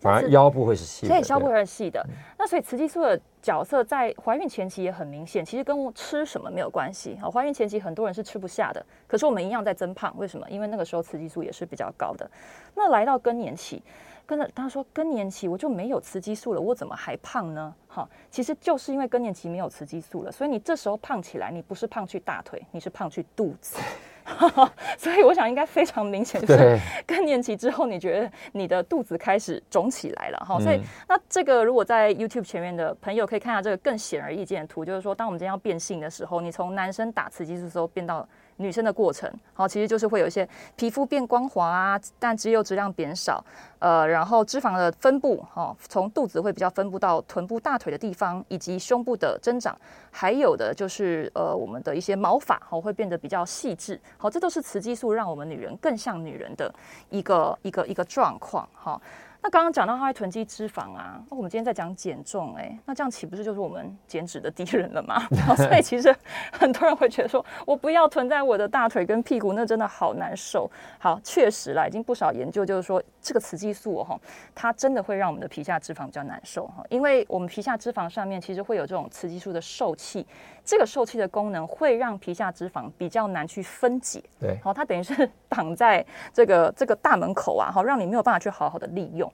[0.00, 2.04] 反而腰部会是细的，所以腰部会是细的。
[2.38, 7.18] 那所以雌激素的角色在怀孕前期也很明显，其实跟我吃什么没有关系。
[7.20, 10.48] 好，怀孕前期很多人是吃不下的，可是我们一样在增胖，为什么？
[10.48, 12.28] 因为那个时候雌激素也是比较高的。
[12.74, 13.82] 那来到更年期，
[14.24, 17.74] 跟着他说更年期我就没有雌激素了，我怎么还胖呢？
[17.86, 23.76] 哈，其实就是因为更年期没有雌激素了，所以你这时候胖起来，你不是胖去大腿，你是胖去肚子。
[24.96, 30.58] 所以我想应该非常明显，就是更年期之后，你觉得你的肚子开始肿起来了哈。
[30.60, 38.28] 所以那这个如果在 YouTube 前面的朋友可以看下这个更显而易见的图，就是说当我们今天要变性的时候，你从男生打雌激素的时候变到。
[38.60, 40.46] 女生的过程，好，其实就是会有一些
[40.76, 43.42] 皮肤变光滑啊，但肌肉质量变少，
[43.78, 49.76] 呃，然后脂肪的分布，哈，从肚子会比较分布到臀部、大腿的地方，以及胸部的增长，
[50.10, 56.72] 还有的就是呃，我们的一些毛发，哈，会变得比较细致，好，这都是雌激素让我们女人更像女人的
[57.08, 59.00] 一个一个一个状况，哈。
[59.42, 65.26] 那刚刚讲到它会囤积脂肪啊，那我们今天在讲减重，哎，那这样岂不是就是我们减脂的敌人了吗？
[65.56, 66.14] 所以其实
[66.52, 70.70] 很多人会觉得说，我不要囤在我的大腿跟屁股，那真的好难受。
[70.98, 74.18] 好，确实啦，已经不少研究就是说，这个雌激素哈，
[74.54, 80.26] 它真的会让我们的皮下脂肪比较难受哈，因为我们皮下脂肪上面其实会有这种雌激素的受器，
[80.70, 84.22] 这个受气的功能会让皮下脂肪比较难去分解。
[84.38, 89.28] 对，好，它等于是 挡在这个这个大门口啊，好，让你没有办法去好好的利用。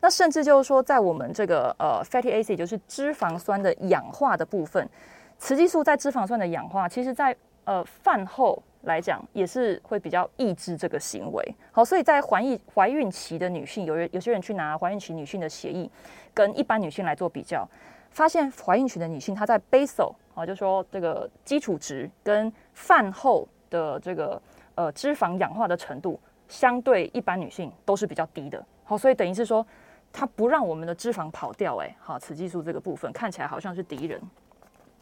[0.00, 4.90] 那甚至就是说，在我们这个呃 fatty acid，就是脂肪酸的氧化的部分，
[5.38, 11.54] 雌激素在脂肪酸的氧化，其实在呃饭后来讲也是会比较抑制这个行为。
[11.70, 15.88] 好，所以在怀孕怀孕期的女性，有人有些人去拿怀孕期女性的血液
[16.34, 17.64] 跟一般女性来做比较，
[18.10, 24.40] 发现怀孕期的女性她在 basal 啊，就说这个基础值跟饭后的这个
[24.74, 26.18] 呃脂肪氧化的程度，
[26.48, 28.64] 相对一般女性都是比较低的。
[28.84, 29.66] 好，所以等于是说，
[30.12, 34.20] 它不让我们的脂肪跑掉，哎，好，雌激素这个部分看起来好像是敌人，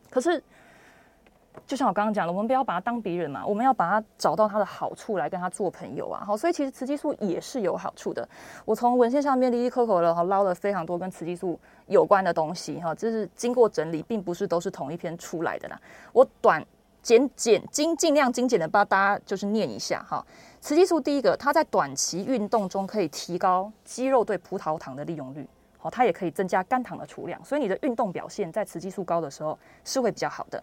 [0.08, 0.42] 可是
[1.66, 6.22] 就像我刚刚讲了，我们不要把它当敌人嘛，我们要把它找到它的好处来跟它做朋友啊。
[6.24, 8.28] 好，所以其实雌激素也是有好处的。
[8.64, 15.80] 我从文献上面哩哩抠抠的哈捞了非常多跟雌激素有关的东西哈，这是经过整理，并不是都是同一篇出来的啦。
[16.12, 16.64] 我短
[17.02, 20.24] 简简精尽量精简的帮大家就是念一下哈。
[20.60, 25.46] 雌激素第一个，它在短期运动中可以提高肌肉对葡萄糖的利用率，
[25.78, 30.62] 好，它也可以增加肝糖的储量，所以你的运动表现在雌激素高的时候是会比较好的。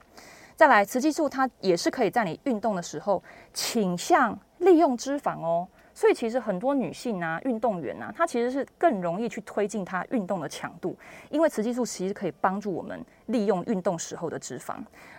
[0.57, 5.67] 再来，雌激素它也是可以在你运动的时候倾向利用脂肪哦。
[5.93, 10.97] 所以其实很多女性啊，运动员啊，她其实是更容易去推进她运动的强度，
[11.29, 14.77] 因为雌激素其实可以帮助我们利用运动时候的脂肪。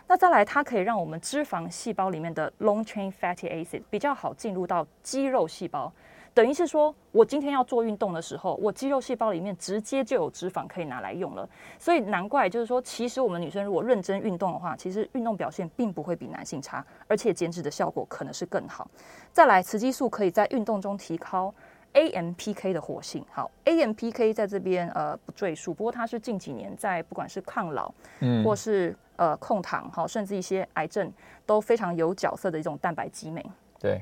[0.09, 5.93] 那再来，它可以让我们脂肪细胞里面的 long chain fatty acids 比较好进入到肌肉细胞。
[6.39, 11.49] 等于是说，我今天要做运动的时候，我肌肉细胞里面直接就有脂肪可以拿来用了。
[11.81, 18.89] 所以难怪，就是说，其实我们女生如果认真运动的话，其实运动表现并不会比男性差，而且减脂的效果可能是更好。
[19.33, 21.53] 再来，雌激素可以在运动中提高
[21.95, 23.25] AMPK 的活性。
[23.33, 31.13] 好，AMPK 在这边呃不赘述，不过它是近几年在不管是抗老，嗯，或是呃控糖，好，甚至一些癌症
[31.45, 33.45] 都非常有角色的一种蛋白激酶。
[33.81, 34.01] 对。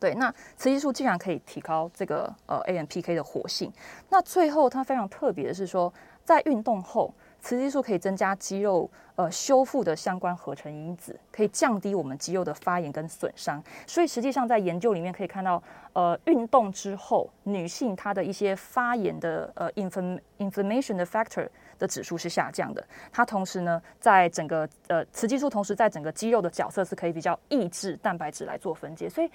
[0.00, 3.70] 对，那雌激素竟然可以提高这个呃 AMPK 的活性。
[4.08, 5.92] 那最后它非常特别的是说，
[6.24, 13.62] 在运动后，雌激素可以增加肌肉呃修复的相关合成因子，可以降低我们肌肉的发炎跟损伤。
[13.86, 21.46] 所以实际上在研究里面可以看到，呃，运动之后女性她的一些发炎的呃 infl inflammation 的 factor
[21.78, 22.82] 的指数是下降的。
[23.12, 29.30] 它同时呢，在整个呃雌激素同时在整个肌肉的角色是可以比较抑制蛋白质来做分解，所以。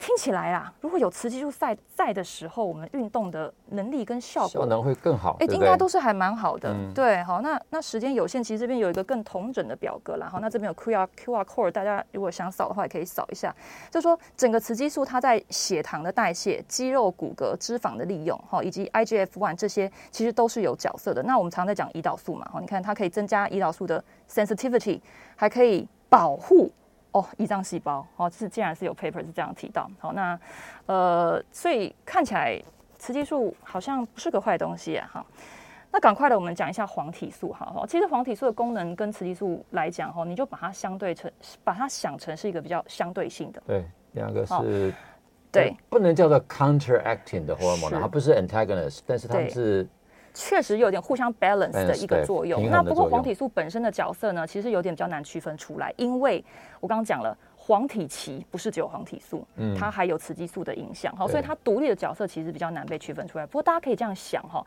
[0.00, 5.36] 听起来啊，如果有雌激素在在的时候，我们运动的能力跟效果可能会更好。
[5.40, 6.70] 哎，应该都是还蛮好的。
[6.70, 10.26] 嗯、对，好，那那时间有限，其实这边有一个更同整的表格啦。
[10.26, 13.54] 好，那这边有 QR QR code，大家如果想扫的话，也可以扫一下。
[13.90, 21.22] 就是说整个雌激素它在血糖的代谢、肌肉骨骼、脂肪的利用，哈，以及 IGF one 这些，其实都是有角色的。
[21.24, 24.98] 那我们常在讲胰岛素嘛，哈，你看它可以增加胰岛素的 sensitivity，
[25.36, 26.72] 还可以保护。
[27.12, 30.38] 哦，胰脏细胞，哦，是竟然是有 paper 是这样提到，好，那
[30.86, 32.60] 呃，所以看起来
[32.98, 35.26] 雌激素好像不是个坏东西啊，哈，
[35.90, 41.30] 那赶快的，我们讲一下黄体素，哈，哈，其实黄体素的功能跟雌激素来讲，哈，你就把它相对成，
[41.64, 44.94] 把它想成是一个比较相对性的，对，两个是，
[45.50, 49.88] 对，不能叫做 counteracting 的 hormone，它不是 antagonist，但是它们是。
[50.32, 52.70] 确实有点互相 balance 的一个作用。
[52.70, 56.44] 那不过黄体素本身的角色呢，其实有点比较难区分出来，因为
[56.80, 63.46] 我刚刚讲了，黄体期不是只有黄体素，嗯，它还有雌激素的影响，好，所以它独立的角色其实比较难被区分出来。
[63.46, 64.64] 不过大家可以这样想哈，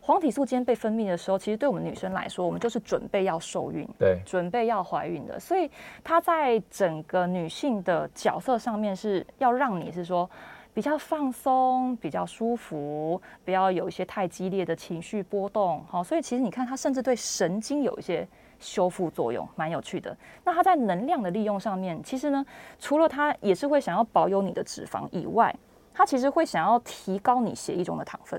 [0.00, 5.70] 黄体素今天被分泌的时候，其实对我们女生来说，我们就是准备要受孕，对，准备要怀孕的，所以
[6.04, 10.28] 它在整个女性的角色上面是要让你是说。
[10.76, 20.14] 比较放松，比较舒服，不要有一些太激烈的情绪波动，好，所以其实你看它甚至对神经有一些修复作用，蛮有趣的。
[20.44, 22.44] 那它在能量的利用上面，其实呢，
[22.78, 25.56] 除了它也是会想要保有你的脂肪以外，
[25.94, 28.38] 它其实会想要提高你血液中的糖分，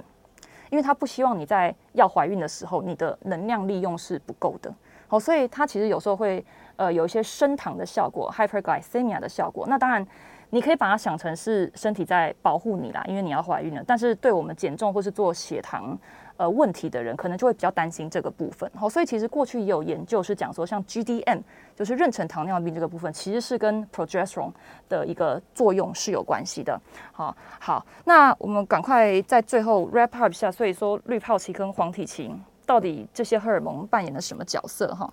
[0.70, 4.72] 因为它不希望你在要怀孕的时候，你的能量利用是不够的，
[5.08, 6.46] 好，所以它其实有时候会
[6.76, 9.66] 呃有一些升糖的效果，hyperglycemia 的效果。
[9.68, 10.08] 那当然。
[10.50, 13.84] 你可以把它想成是身体在保护你啦，因为你要怀孕了。
[13.86, 15.98] 但是对我们减重或是做血糖
[16.38, 18.72] 呃问题的人，可能就会比较担心这个部分。
[18.74, 21.42] 好，所以其实过去也有研究是讲说，像 GDM
[21.76, 24.54] 就是妊娠糖尿病这个部分，其实是跟 progesterone
[24.88, 26.80] 的一个作用是有关系的。
[27.12, 30.50] 好，好，那我们赶快在最后 wrap up 一下。
[30.50, 32.34] 所以说，滤泡期跟黄体期
[32.66, 34.96] 到底这些荷尔蒙扮演了什么角色？
[34.96, 35.12] 哈。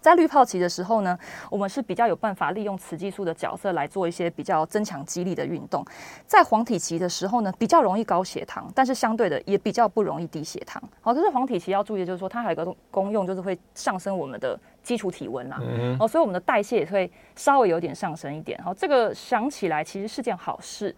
[0.00, 1.18] 在滤泡期的时候呢，
[1.50, 5.84] 我们是比较有办法利用雌激素的角色来做一些比较增强肌力的运动。
[6.26, 10.82] 在黄体期的时候呢，比较容易高血糖，但是相对的也比较不容易低血糖。
[11.00, 15.58] 好，可是黄体期要注意的就是说，它还有一个功用，就是会上升我们的基础体温啦。
[15.60, 15.96] 嗯。
[16.00, 18.60] 哦，所以我们的代谢也会稍微有点上升一点。
[18.62, 20.94] 好，这个想起来其实是件好事。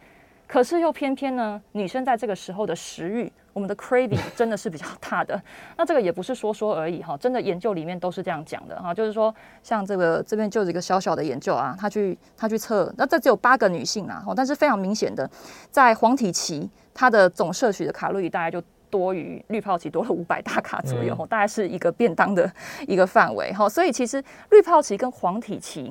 [0.53, 5.43] 可是又偏偏呢，女生在这个时候的食欲，我们的 craving 真的是比较大的。
[5.79, 15.27] 那这个也不是说说而已哈，真的研究里面都是这样讲的哈，就是说像这个这边就是一个小小的研究啊，他去他去测，那这只有八个女性啊，但是非常明显的，
[15.71, 22.53] 在黄体期，它的总摄取的卡路里大概就多于滤泡期多了五百大卡左右，大概是一个便当的
[22.87, 23.67] 一个范围哈。
[23.67, 25.91] 所以其实滤泡期跟黄体期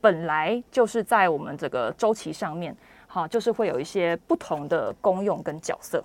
[0.00, 2.76] 本来就是在我们这个周期上面。
[3.12, 6.00] 好，就是会有一些不同的功用跟角色。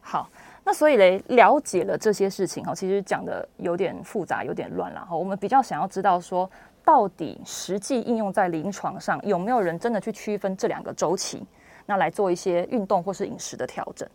[0.00, 0.28] 好，
[0.64, 5.14] 那所以嘞，了解了这些事情哈，其实讲的有点复杂，有点乱了哈。
[5.16, 6.50] 我们比较想要知道说，
[6.84, 11.46] 到底实际应用在临床上有没有人真的去区分这两个周期，
[11.86, 14.08] 那来做一些运动或是饮食的调整？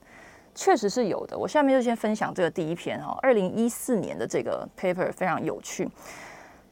[0.54, 1.38] 确实是有的。
[1.38, 5.89] 我下面就先分享这个第一篇哈，二零一四年的这个 paper 非常有趣。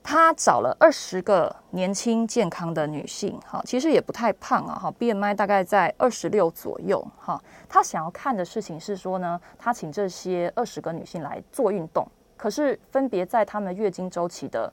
[0.03, 7.41] 他找了二十个年轻健康的女性，哈，其实也不太胖啊，哈，BMI 大概在二十六左右，哈。
[7.69, 14.71] 他想要看的事情是说呢，他请这些二十个女性来做运动，可是分别在她们月经周期的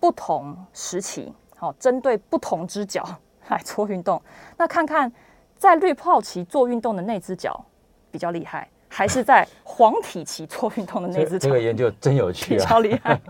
[0.00, 3.06] 不同时期，好，针对不同只脚
[3.48, 4.20] 来做运动，
[4.56, 5.12] 那看看
[5.56, 7.64] 在滤泡期做运动的那只脚
[8.10, 8.68] 比较厉害。
[8.94, 13.20] 还是在黄体期做运动的那只，这个研究真有趣啊， 超厉害，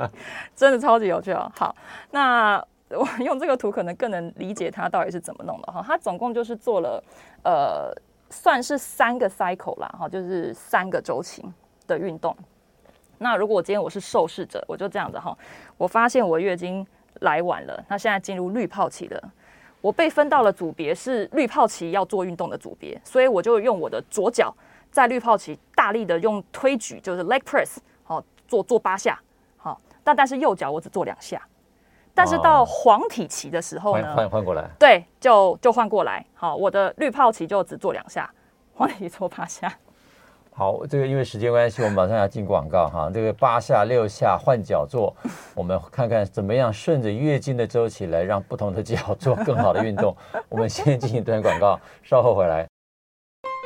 [0.55, 1.51] 真的超级有趣哦。
[1.57, 1.75] 好，
[2.11, 5.83] 那我用这个图可能更能理解它到底是怎么弄的哈。
[5.87, 7.03] 它总共就是做了
[7.45, 7.91] 呃，
[8.29, 11.43] 算是三个 cycle 啦，哈，就是三个周期
[11.87, 12.37] 的运动。
[13.17, 15.35] 那如果我今天我是受试者，我就这样子哈，
[15.79, 16.87] 我发现我月经
[17.21, 19.33] 来晚了，那现在进入滤泡期了。
[19.85, 24.51] 我被分到了组别是绿泡旗要做运动的组别，所以我就用我的左脚
[24.91, 29.21] 在绿泡旗大力的用推举，就是 leg press，好，做做八下，
[29.59, 31.39] 好，但但是右脚我只做两下。
[32.15, 36.25] 但是到黄体旗的时候呢，换换过来，对，就就换过来。
[36.33, 38.33] 好，我的绿泡旗就只做两下，
[38.73, 39.71] 黄体期做八下。
[40.57, 43.11] 好，这个因为时间关系，我们马上要进广告哈。
[43.13, 45.13] 这个八下六下换脚做，
[45.53, 50.17] 我们看看怎么样顺着月经的周期来让不同的脚做更好的运动。
[50.49, 52.65] 我们先进行一段广告，稍后回来。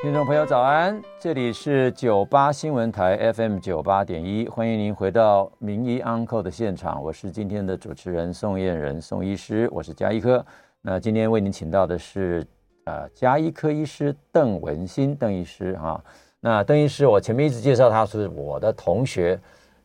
[0.03, 10.43] 听众朋友早安，这里是九八新闻台 FM 九八点一，欢迎您回到名医 Uncle 的现场，我是今天的主持人宋燕人宋医师，我是加医科。
[10.81, 12.47] 那今天为您请到的是
[12.87, 16.03] 呃加医科医师邓文新邓医师哈。
[16.41, 19.39] 那邓医师，我前面一直介绍他是我的同学，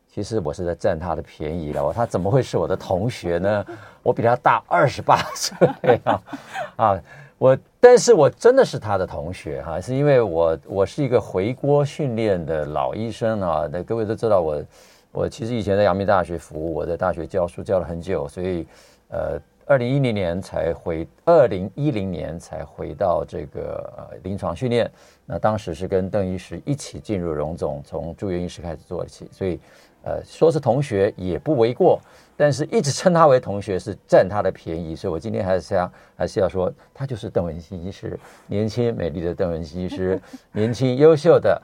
[0.08, 3.66] 其实我是在占他的便宜了，他怎么会是我的同学呢？
[4.04, 6.22] 我比他大二十八岁啊
[6.76, 7.00] 啊！
[7.38, 13.68] 我，但是我真的是他的同学哈，是因为我我是一个回锅训练的老医生啊。
[13.70, 14.62] 那各位都知道我，
[15.10, 18.64] 我其实以前在阳明大学服务，我在大学教书教了很久，所以
[19.08, 24.90] 呃，二零一零年才回，二零一零年才回到这个临床训练。
[25.24, 29.58] 那当时是跟邓医师一起进入荣总，从住院医师开始做起，所以
[30.02, 31.98] 呃，说是同学也不为过。
[32.36, 40.20] 但是一直称他为同学是占他的便宜，所以我今天还是要还是要说，他就是邓文心医师，年轻美丽的邓文心医师，
[40.52, 41.62] 年轻优秀的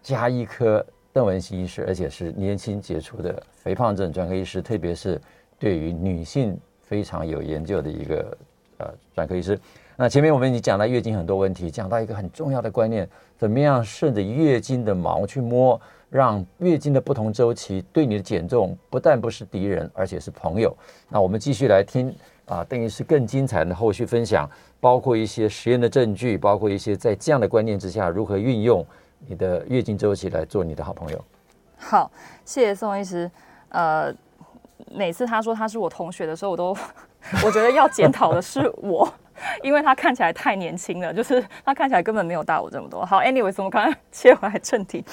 [0.00, 5.20] 加医科邓文心医师，而且是年轻杰出的肥胖症专科医师，特别是
[5.58, 6.56] 对于女性
[6.92, 8.36] 非常有研究的一个
[8.76, 9.58] 呃专科医师。
[9.96, 15.80] 那前面我们已经讲到月经很多问题，讲到一个很重要的观念，怎么样顺着月经的毛去摸。
[16.10, 20.76] 让月经的不同周期对你的减重不但不是敌人，而且是朋友。
[21.08, 22.14] 那我们继续来听
[22.44, 24.46] 啊，邓医师更精彩的后续分享，
[24.78, 28.84] 包括一些实验的证据，包括一些在这样的观念之下如何运用
[29.26, 31.24] 你的月经周期来做你的好朋友。
[31.78, 32.10] 好，
[32.44, 33.30] 谢谢宋医师。
[33.70, 34.14] 呃，
[34.90, 36.76] 每次他说他是我同学的时候，我都
[37.44, 39.12] 我觉得要检讨的是我。
[39.60, 43.04] 因为他看起来太年轻了，就是他看起来根本没有大我这么多。
[43.04, 45.04] 好，anyways，我们刚刚 切回来正题。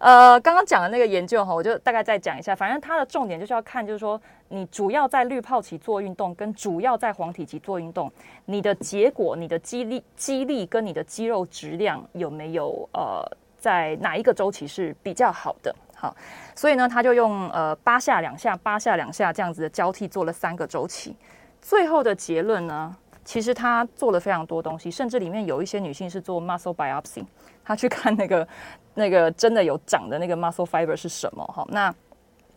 [0.00, 2.56] 呃，刚刚讲的那个研究哈，我就大概再讲一下。
[2.56, 8.10] 反正它的重点就是要看，就是说你主要在滤泡期做运动，跟主要在黄体期做运动，
[8.46, 13.22] 你的结果、你的肌力、肌力跟你的肌肉质量有没有呃，
[13.58, 15.72] 在哪一个周期是比较好的？
[16.00, 16.14] 好，
[16.54, 21.16] 所以呢，他就用呃八下两下、八下两下这样子的交替做了三个周期，
[21.60, 22.94] 最后的结论呢？
[23.24, 27.22] 其实他做了非常多东西，甚至里面有一些女性是做 muscle biopsy，
[27.62, 28.48] 她去看那个
[28.94, 31.62] 那个真的有长的那个 muscle fiber 是什么哈。
[31.68, 31.94] 那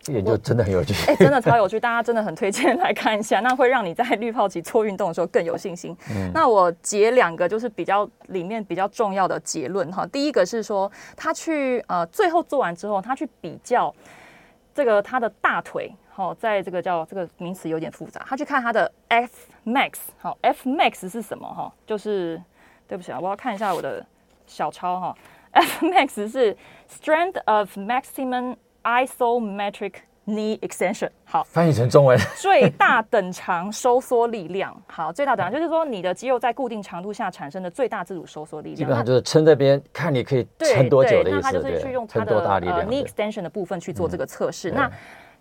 [0.06, 5.96] 研究真的很有趣，哎，真的超有趣，大家真的很推荐来看一下，那会让你在滤泡期做运动的时候更有信心。
[6.10, 10.04] 嗯、那我截两个就是比较里面比较重要的结论哈。
[10.06, 13.94] 第一个是说，他去呃最后做完之后，他去比较
[14.74, 15.94] 这个他的大腿。
[16.14, 19.32] 好，在这个叫这个名词有点复杂，他去看他的 F
[19.64, 21.48] max，好，F max 是什么？
[21.48, 22.38] 哈，就是
[22.86, 24.04] 对不起啊，我要看一下我的
[24.46, 25.16] 小抄哈
[25.52, 26.54] ，F max 是
[26.86, 29.94] strength of maximum isometric
[30.26, 44.90] knee extension，好，翻译成中文，最大等长收缩力量，好，最大等长就是说你的肌肉在固定长度下产生的最大自主收缩力量，基本上就是撑这边，看你可以撑多久的意思，就是去用他的呃 knee extension 的部分去做这个测试，嗯、那。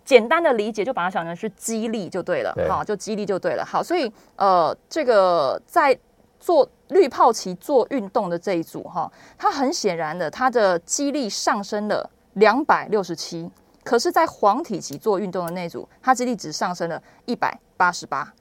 [0.04, 3.64] 简单的理解就把它想成是肌力就对了，好，就肌力就对了。
[3.64, 5.96] 好，所以呃，这个在
[6.39, 13.49] 做滤泡期做运动的这一组哈，它很显然的，它的肌力上升了两百六十七，
[13.84, 18.34] 可是，在黄体期做运动的那组，它肌力值上升了一百八十八，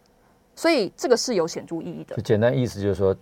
[0.54, 2.16] 所以这个是有显著意义的。
[2.22, 3.16] 简单意思就是说。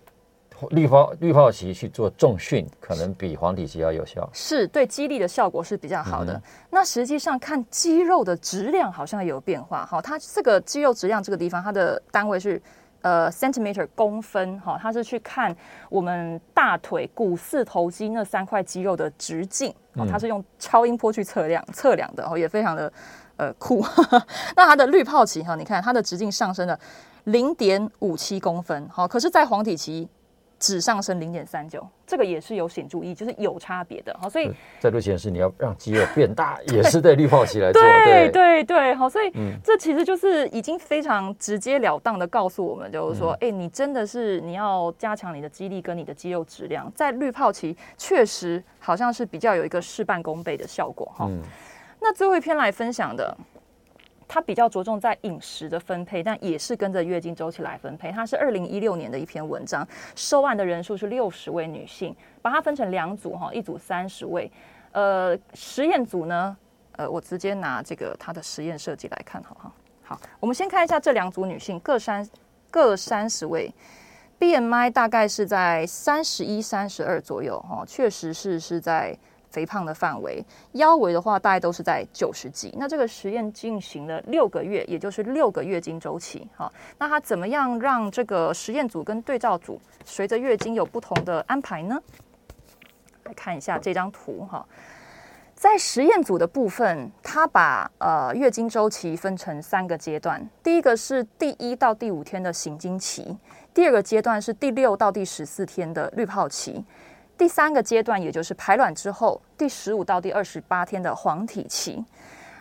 [0.71, 6.33] 绿泡绿泡期去做重训，可能比黄体期要有效，是对肌力的效果是比较好的。
[6.33, 12.61] 嗯、那实际上看肌肉的质量好像也有变化，哈，它这个肌肉质量这个地方，它的单位是
[13.01, 15.55] 呃 centimeter 公分，哈，它是去看
[15.89, 22.91] 我们大腿股四头肌那三块肌肉的直径，哦，它是用超音波去测量测量的，哦，也非常的
[23.37, 23.85] 呃酷。
[24.55, 26.79] 那它的滤泡期哈，你看它的直径上升了
[27.25, 30.09] 零点五七公分，好，可是，在黄体期。
[30.59, 34.15] 只上升零点三九，这个也是有显著意义，就是有差别的。
[34.21, 37.81] 好，所以在录前是你要让肌肉变大，也是在滤泡期来做。
[37.81, 39.31] 对对对，好，所以
[39.63, 51.09] 这其实就是已经非常直截了当的告诉我们，就是说，哎、嗯，你真的是你要加强你的肌力跟你的肌肉质量，在滤泡期确实好像是比较有一个事半功倍的效果。
[51.17, 51.41] 哈、嗯，
[52.01, 53.37] 那最后一篇来分享的。
[54.29, 58.11] 它比较着重在饮食的分配，但也是跟着月经周期来分配。
[58.11, 64.49] 它是二零一六年的一篇文章，受案的人数是六十位女性，把它分成两组哈，一组三十位。
[64.91, 66.55] 呃，实验组呢，
[66.91, 69.73] 呃，我直接拿这个它的实验设计来看，好哈。
[70.03, 72.27] 好，我们先看一下这两组女性，各三
[72.69, 73.73] 各三十位
[74.39, 79.17] ，BMI 大概是在三十一、三十二左右哈，确实是是在。
[79.49, 80.43] 肥胖的范围，
[80.73, 82.73] 腰围的话大概都是在九十几。
[82.77, 86.47] 那这个实验进行了六个月，也就是六个月经周期。
[86.55, 91.99] 好，那它怎么样让这个实验组跟对照组随着月经有不同的安排呢？
[93.23, 94.65] 来看一下这张图哈，
[95.53, 103.37] 在实验组的部分，它把呃月经周期分成三个阶段，第一个是第一到第五天的行经期，
[103.73, 106.83] 第二个阶段是第六到第十四天的滤泡期。
[107.39, 112.03] 第三个阶段，也就是排卵之后第十五到第二十八天的黄体期。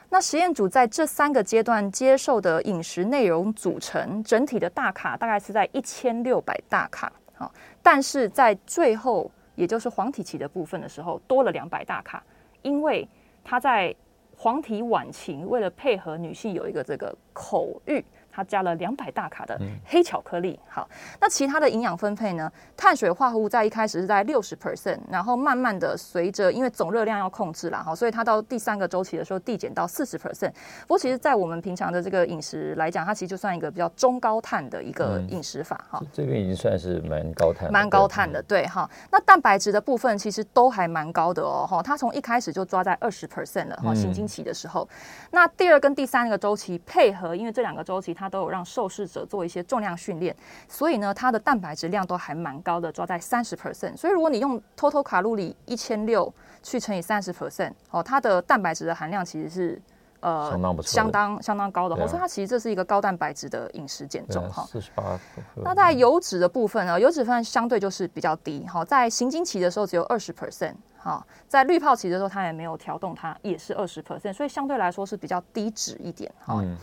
[0.09, 7.13] 那实验组在这三个阶段接受的饮食内容组成，整体的大卡大概是在一千六百大卡。
[7.35, 7.53] 好，
[7.83, 12.23] 但是在最后，也就是黄体期的部分的时候，多了两百大卡，
[12.63, 13.07] 因为
[13.43, 13.93] 它在
[14.37, 18.03] 黄体晚期，为了配合女性有一个这个口欲。
[18.39, 20.57] 它加了两百大卡的黑巧克力。
[20.69, 20.89] 好，
[21.21, 22.49] 那其他的营养分配呢？
[22.77, 30.53] 碳水化合物在一开始是在六十 percent，然后慢慢的随着因为总热量要控制啦，哈，所以它到第三个周期的时候递减到四十 percent。
[30.83, 36.01] 不过其实，在我们平常的这个饮食来讲，它其实就算一个比较中高碳的一个饮食法哈。
[36.13, 38.89] 这个已经算是蛮高碳，蛮高碳的，对哈。
[39.11, 41.83] 那蛋白质的部分其实都还蛮高的哦，哈。
[41.83, 44.89] 它从一开始就抓在二十 percent 了哈，行经期的时候。
[45.33, 50.35] 那第二跟第三个周期配合，因为这两个周期它都有让受试者做一些重量训练，
[50.69, 53.97] 所以呢，它的蛋白质量都还蛮高的，抓在三十 percent。
[53.97, 59.81] 所以如果你用 total 卡路里一千六去乘以三十 percent，哦，它的蛋白质的含量其实是
[60.21, 61.97] 呃相当相当相当高的。
[62.09, 64.65] 所以它其实这是一个高蛋白质的饮食减重哈。
[64.65, 65.19] 四十八。
[65.55, 76.61] 那在油脂的部分呢，油脂分相对就是比较低，哈，在行经期的时候只有二十 percent，哈，在滤泡期的时候它也没有调动，它也是二十 percent，所以相对来说是比较低脂一点，哈。
[76.63, 76.77] 嗯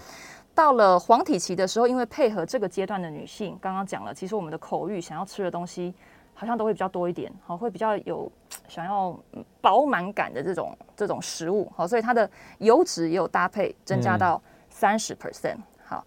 [0.56, 5.94] 到了黄体期的时候，因为配合这个阶段的女性，刚刚讲了，其实我们的口欲想要吃的东西
[6.34, 8.32] 好像都会比较多一点，好，会比较有
[8.68, 9.14] 想要
[9.60, 12.28] 饱满感的这种这种食物，好，所以它的
[12.60, 16.06] 油脂也有搭配增加到三十 percent，好，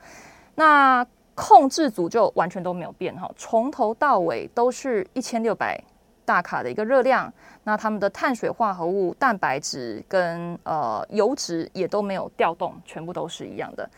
[0.54, 5.78] 那控制组就完全都没有变哈，从头到尾都是一千六百
[6.24, 7.32] 大卡的一个热量，
[7.64, 13.88] 那他们的碳水化合物、蛋白质跟呃油脂也都没有调动，全部都是一样的。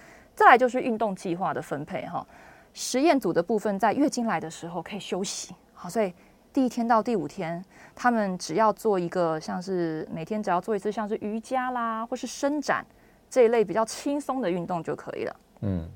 [0.40, 2.26] 再来就是运动计划的分配哈，
[2.72, 6.14] 实验组的部分在月经来的时候可以休息，好，所以
[6.50, 7.62] 第一天到第五天，
[7.94, 12.82] 他们只要做一个像是每天只要做一次像是瑜伽啦，或是伸展
[13.28, 15.36] 这一类比较轻松的运动就可以了。
[15.60, 15.86] 嗯，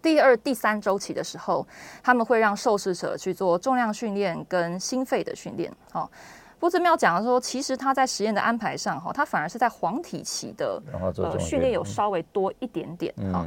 [0.00, 1.66] 第二、第三周期的时候，
[2.02, 5.70] 他们会让受试者去做重量训练跟心肺的训练。
[5.92, 6.10] 好，
[6.58, 10.82] 不过这边要讲的说，其实他在实验的安排上哈，他反而是在黄体期的
[11.18, 13.46] 呃训练有稍微多一点点哈。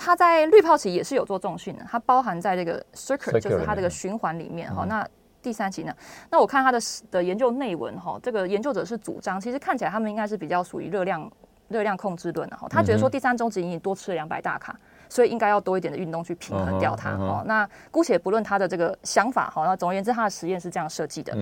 [0.00, 4.84] 它在滤泡期也是有做重训的，它包含在这个 circuit，就是它这个循环里面哈。
[4.84, 5.06] 那
[5.42, 5.92] 第三期呢？
[6.30, 6.78] 那我看它的
[7.10, 11.30] 的研究内文哈，这个研究者是主张，其实看起来他们应该是比较属于热量
[11.68, 12.66] 热量控制论的哈。
[12.68, 14.78] 他觉得说第三周期已经多吃了两百大卡，
[15.08, 17.42] 所以应该要多一点的运动去平衡掉它哈。
[17.46, 21.36] 那姑且不论他的这个想法哈，那总而言之，他的实验是这样设计的。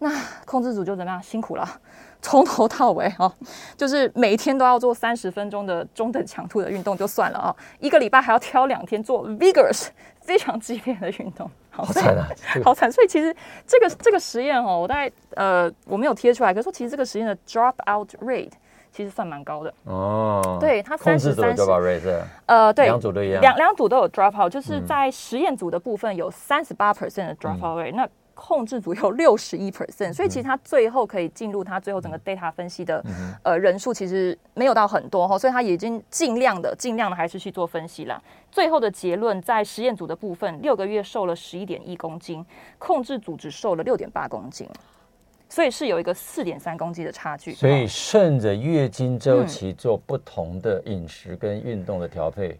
[0.00, 0.10] 那
[0.44, 1.20] 控制组就怎么样？
[1.22, 1.68] 辛苦了。
[2.20, 3.32] 从头到尾哦，
[3.76, 9.86] 就是每天都要做三十分钟的中等强度的运动就算了啊，一个礼拜还要挑两天做 vigorous
[10.20, 12.26] 非常激烈的运动，好惨啊，
[12.64, 12.90] 好惨！
[12.90, 13.34] 所以其实
[13.66, 18.52] 这个这个实验哦，我大概呃我没有贴出来，可是说其实这个实验的 drop out rate
[18.90, 20.58] 其实算蛮高的哦。
[20.60, 21.62] 对，它三十三十
[22.46, 28.08] 呃对，两组都一样，两两组都有 drop out，就是在实验组的部分有三十八 percent 的 drop out rate，、嗯、那。
[28.40, 33.04] 控制组有六十一 percent，所以其实他最后可以进入他最后整个 data 分析的
[33.42, 38.22] 呃人数其实没有到很多哈，所以他已经尽量的尽量的还是去做分析了。
[38.52, 42.46] 最后的结论在实验组的部分，六个月瘦了十一点一公斤，
[42.78, 44.68] 控制组只瘦了六点八公斤，
[45.48, 47.52] 所以是有一个四点三公斤的差距。
[47.52, 52.56] 所以顺着月经周期做不同的饮食跟运动的调配，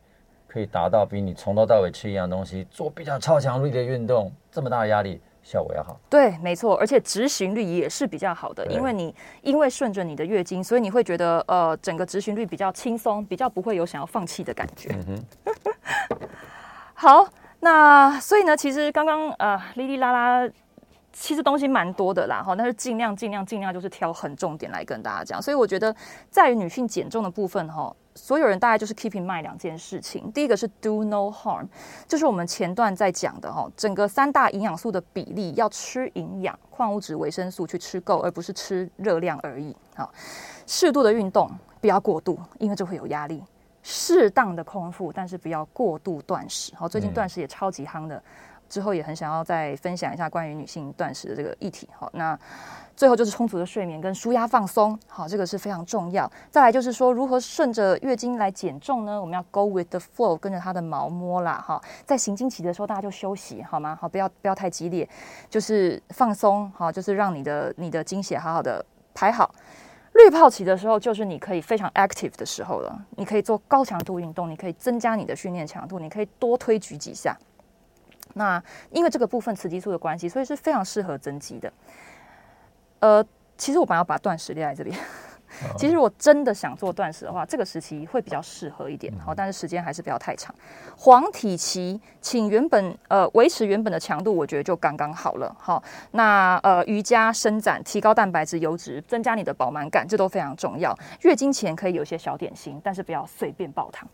[0.49, 5.21] 可以达到比你从头到尾吃一样东西，做比较超强力的运动这么大的压力。
[5.51, 14.91] 效果要好，对，没错，而且执行率也是比较好的，因为你因为顺着你的月经，所以你会觉得呃，整个执行率比较轻松，比较不会有想要放弃的感觉。
[14.93, 16.19] 嗯哼，
[16.93, 17.27] 好，
[17.61, 20.51] 那所以呢，其实刚刚呃，哩哩啦啦
[21.21, 25.43] 其实东西蛮多的啦，哈，但是尽量尽量尽量就是挑很重点来跟大家讲。
[25.43, 25.95] 所以我觉得
[26.31, 30.31] 在于女性减重的部分，哈，所有人大概就是 keep in mind 两件事情。
[30.31, 31.67] 第一个是 do no harm，
[32.07, 39.77] 就是我们前段在讲的哈，整个三大营养素的比例要吃营养、矿物质、维生素去吃够，而不是吃热量而已。
[39.97, 40.13] 好，
[40.69, 41.51] 适度的运动，
[41.81, 43.43] 不要过度，因为就会有压力。
[43.83, 46.73] 适当的空腹，但是不要过度断食。
[46.77, 48.17] 好，最近断食也超级夯的。
[48.17, 48.23] 嗯
[48.69, 51.89] 之后也很想要再分享一下关于女性断食的这个议题。
[51.97, 52.39] 好，那
[52.97, 54.99] 最后就是充足的睡眠跟舒压放松。
[55.07, 56.31] 好，这个是非常重要。
[56.51, 59.21] 再来就是说，如何顺着月经来减重呢？
[59.21, 61.65] 我们要 go with the flow，跟着它的毛摸啦。
[61.65, 63.97] 哈，在行经期的时候，大家就休息好吗？
[64.01, 65.09] 好，不要不要太激烈，
[65.49, 66.71] 就是放松。
[66.77, 69.55] 好，就是让你的你的经血好好的排好。
[70.15, 73.01] 滤泡期的时候，就是你可以非常 active 的时候了。
[73.11, 77.37] 你可以做高强度运动，你可以增加你的训练强度，你可以多推举几下。
[78.35, 81.73] 那因为这个部分雌激素的关系，所以是非常适合增肌的。
[83.01, 83.25] 呃，
[83.57, 84.97] 其实我本来要把断食列在这边。
[85.79, 89.11] 其实我真的想做断食的话，这个时期会比较适合一点。
[89.19, 90.55] 好，但是时间还是不要太长。
[90.95, 95.57] 黄体期，请原本呃维持原本的强度，我觉得就刚刚好了。
[95.59, 100.95] 好，那呃瑜伽伸展，提高蛋白质、油脂，增加你的饱满感，这都非常重要。
[101.23, 104.07] 月经前可以有些小点心，但是不要随便爆糖。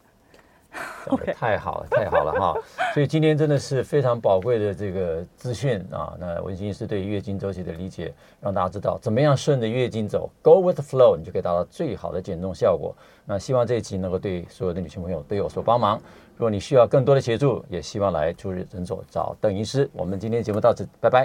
[1.06, 1.34] Okay.
[1.34, 2.54] 太好了，太好了哈！
[2.94, 6.14] 所以今天真的是非常宝贵的这个资讯啊。
[6.18, 12.94] 那文心医师对月经周期的理解，让大家知道怎么样顺着月经走，Go with the flow，你就可以达到最好的减重效果。
[13.26, 16.00] 那希望这一集能够对所有的女性朋友都有所帮忙。
[16.36, 19.88] 如果你需要更多的协助，也希望来主日诊所找邓医师。
[19.92, 21.22] 我们今天节目到此，拜拜。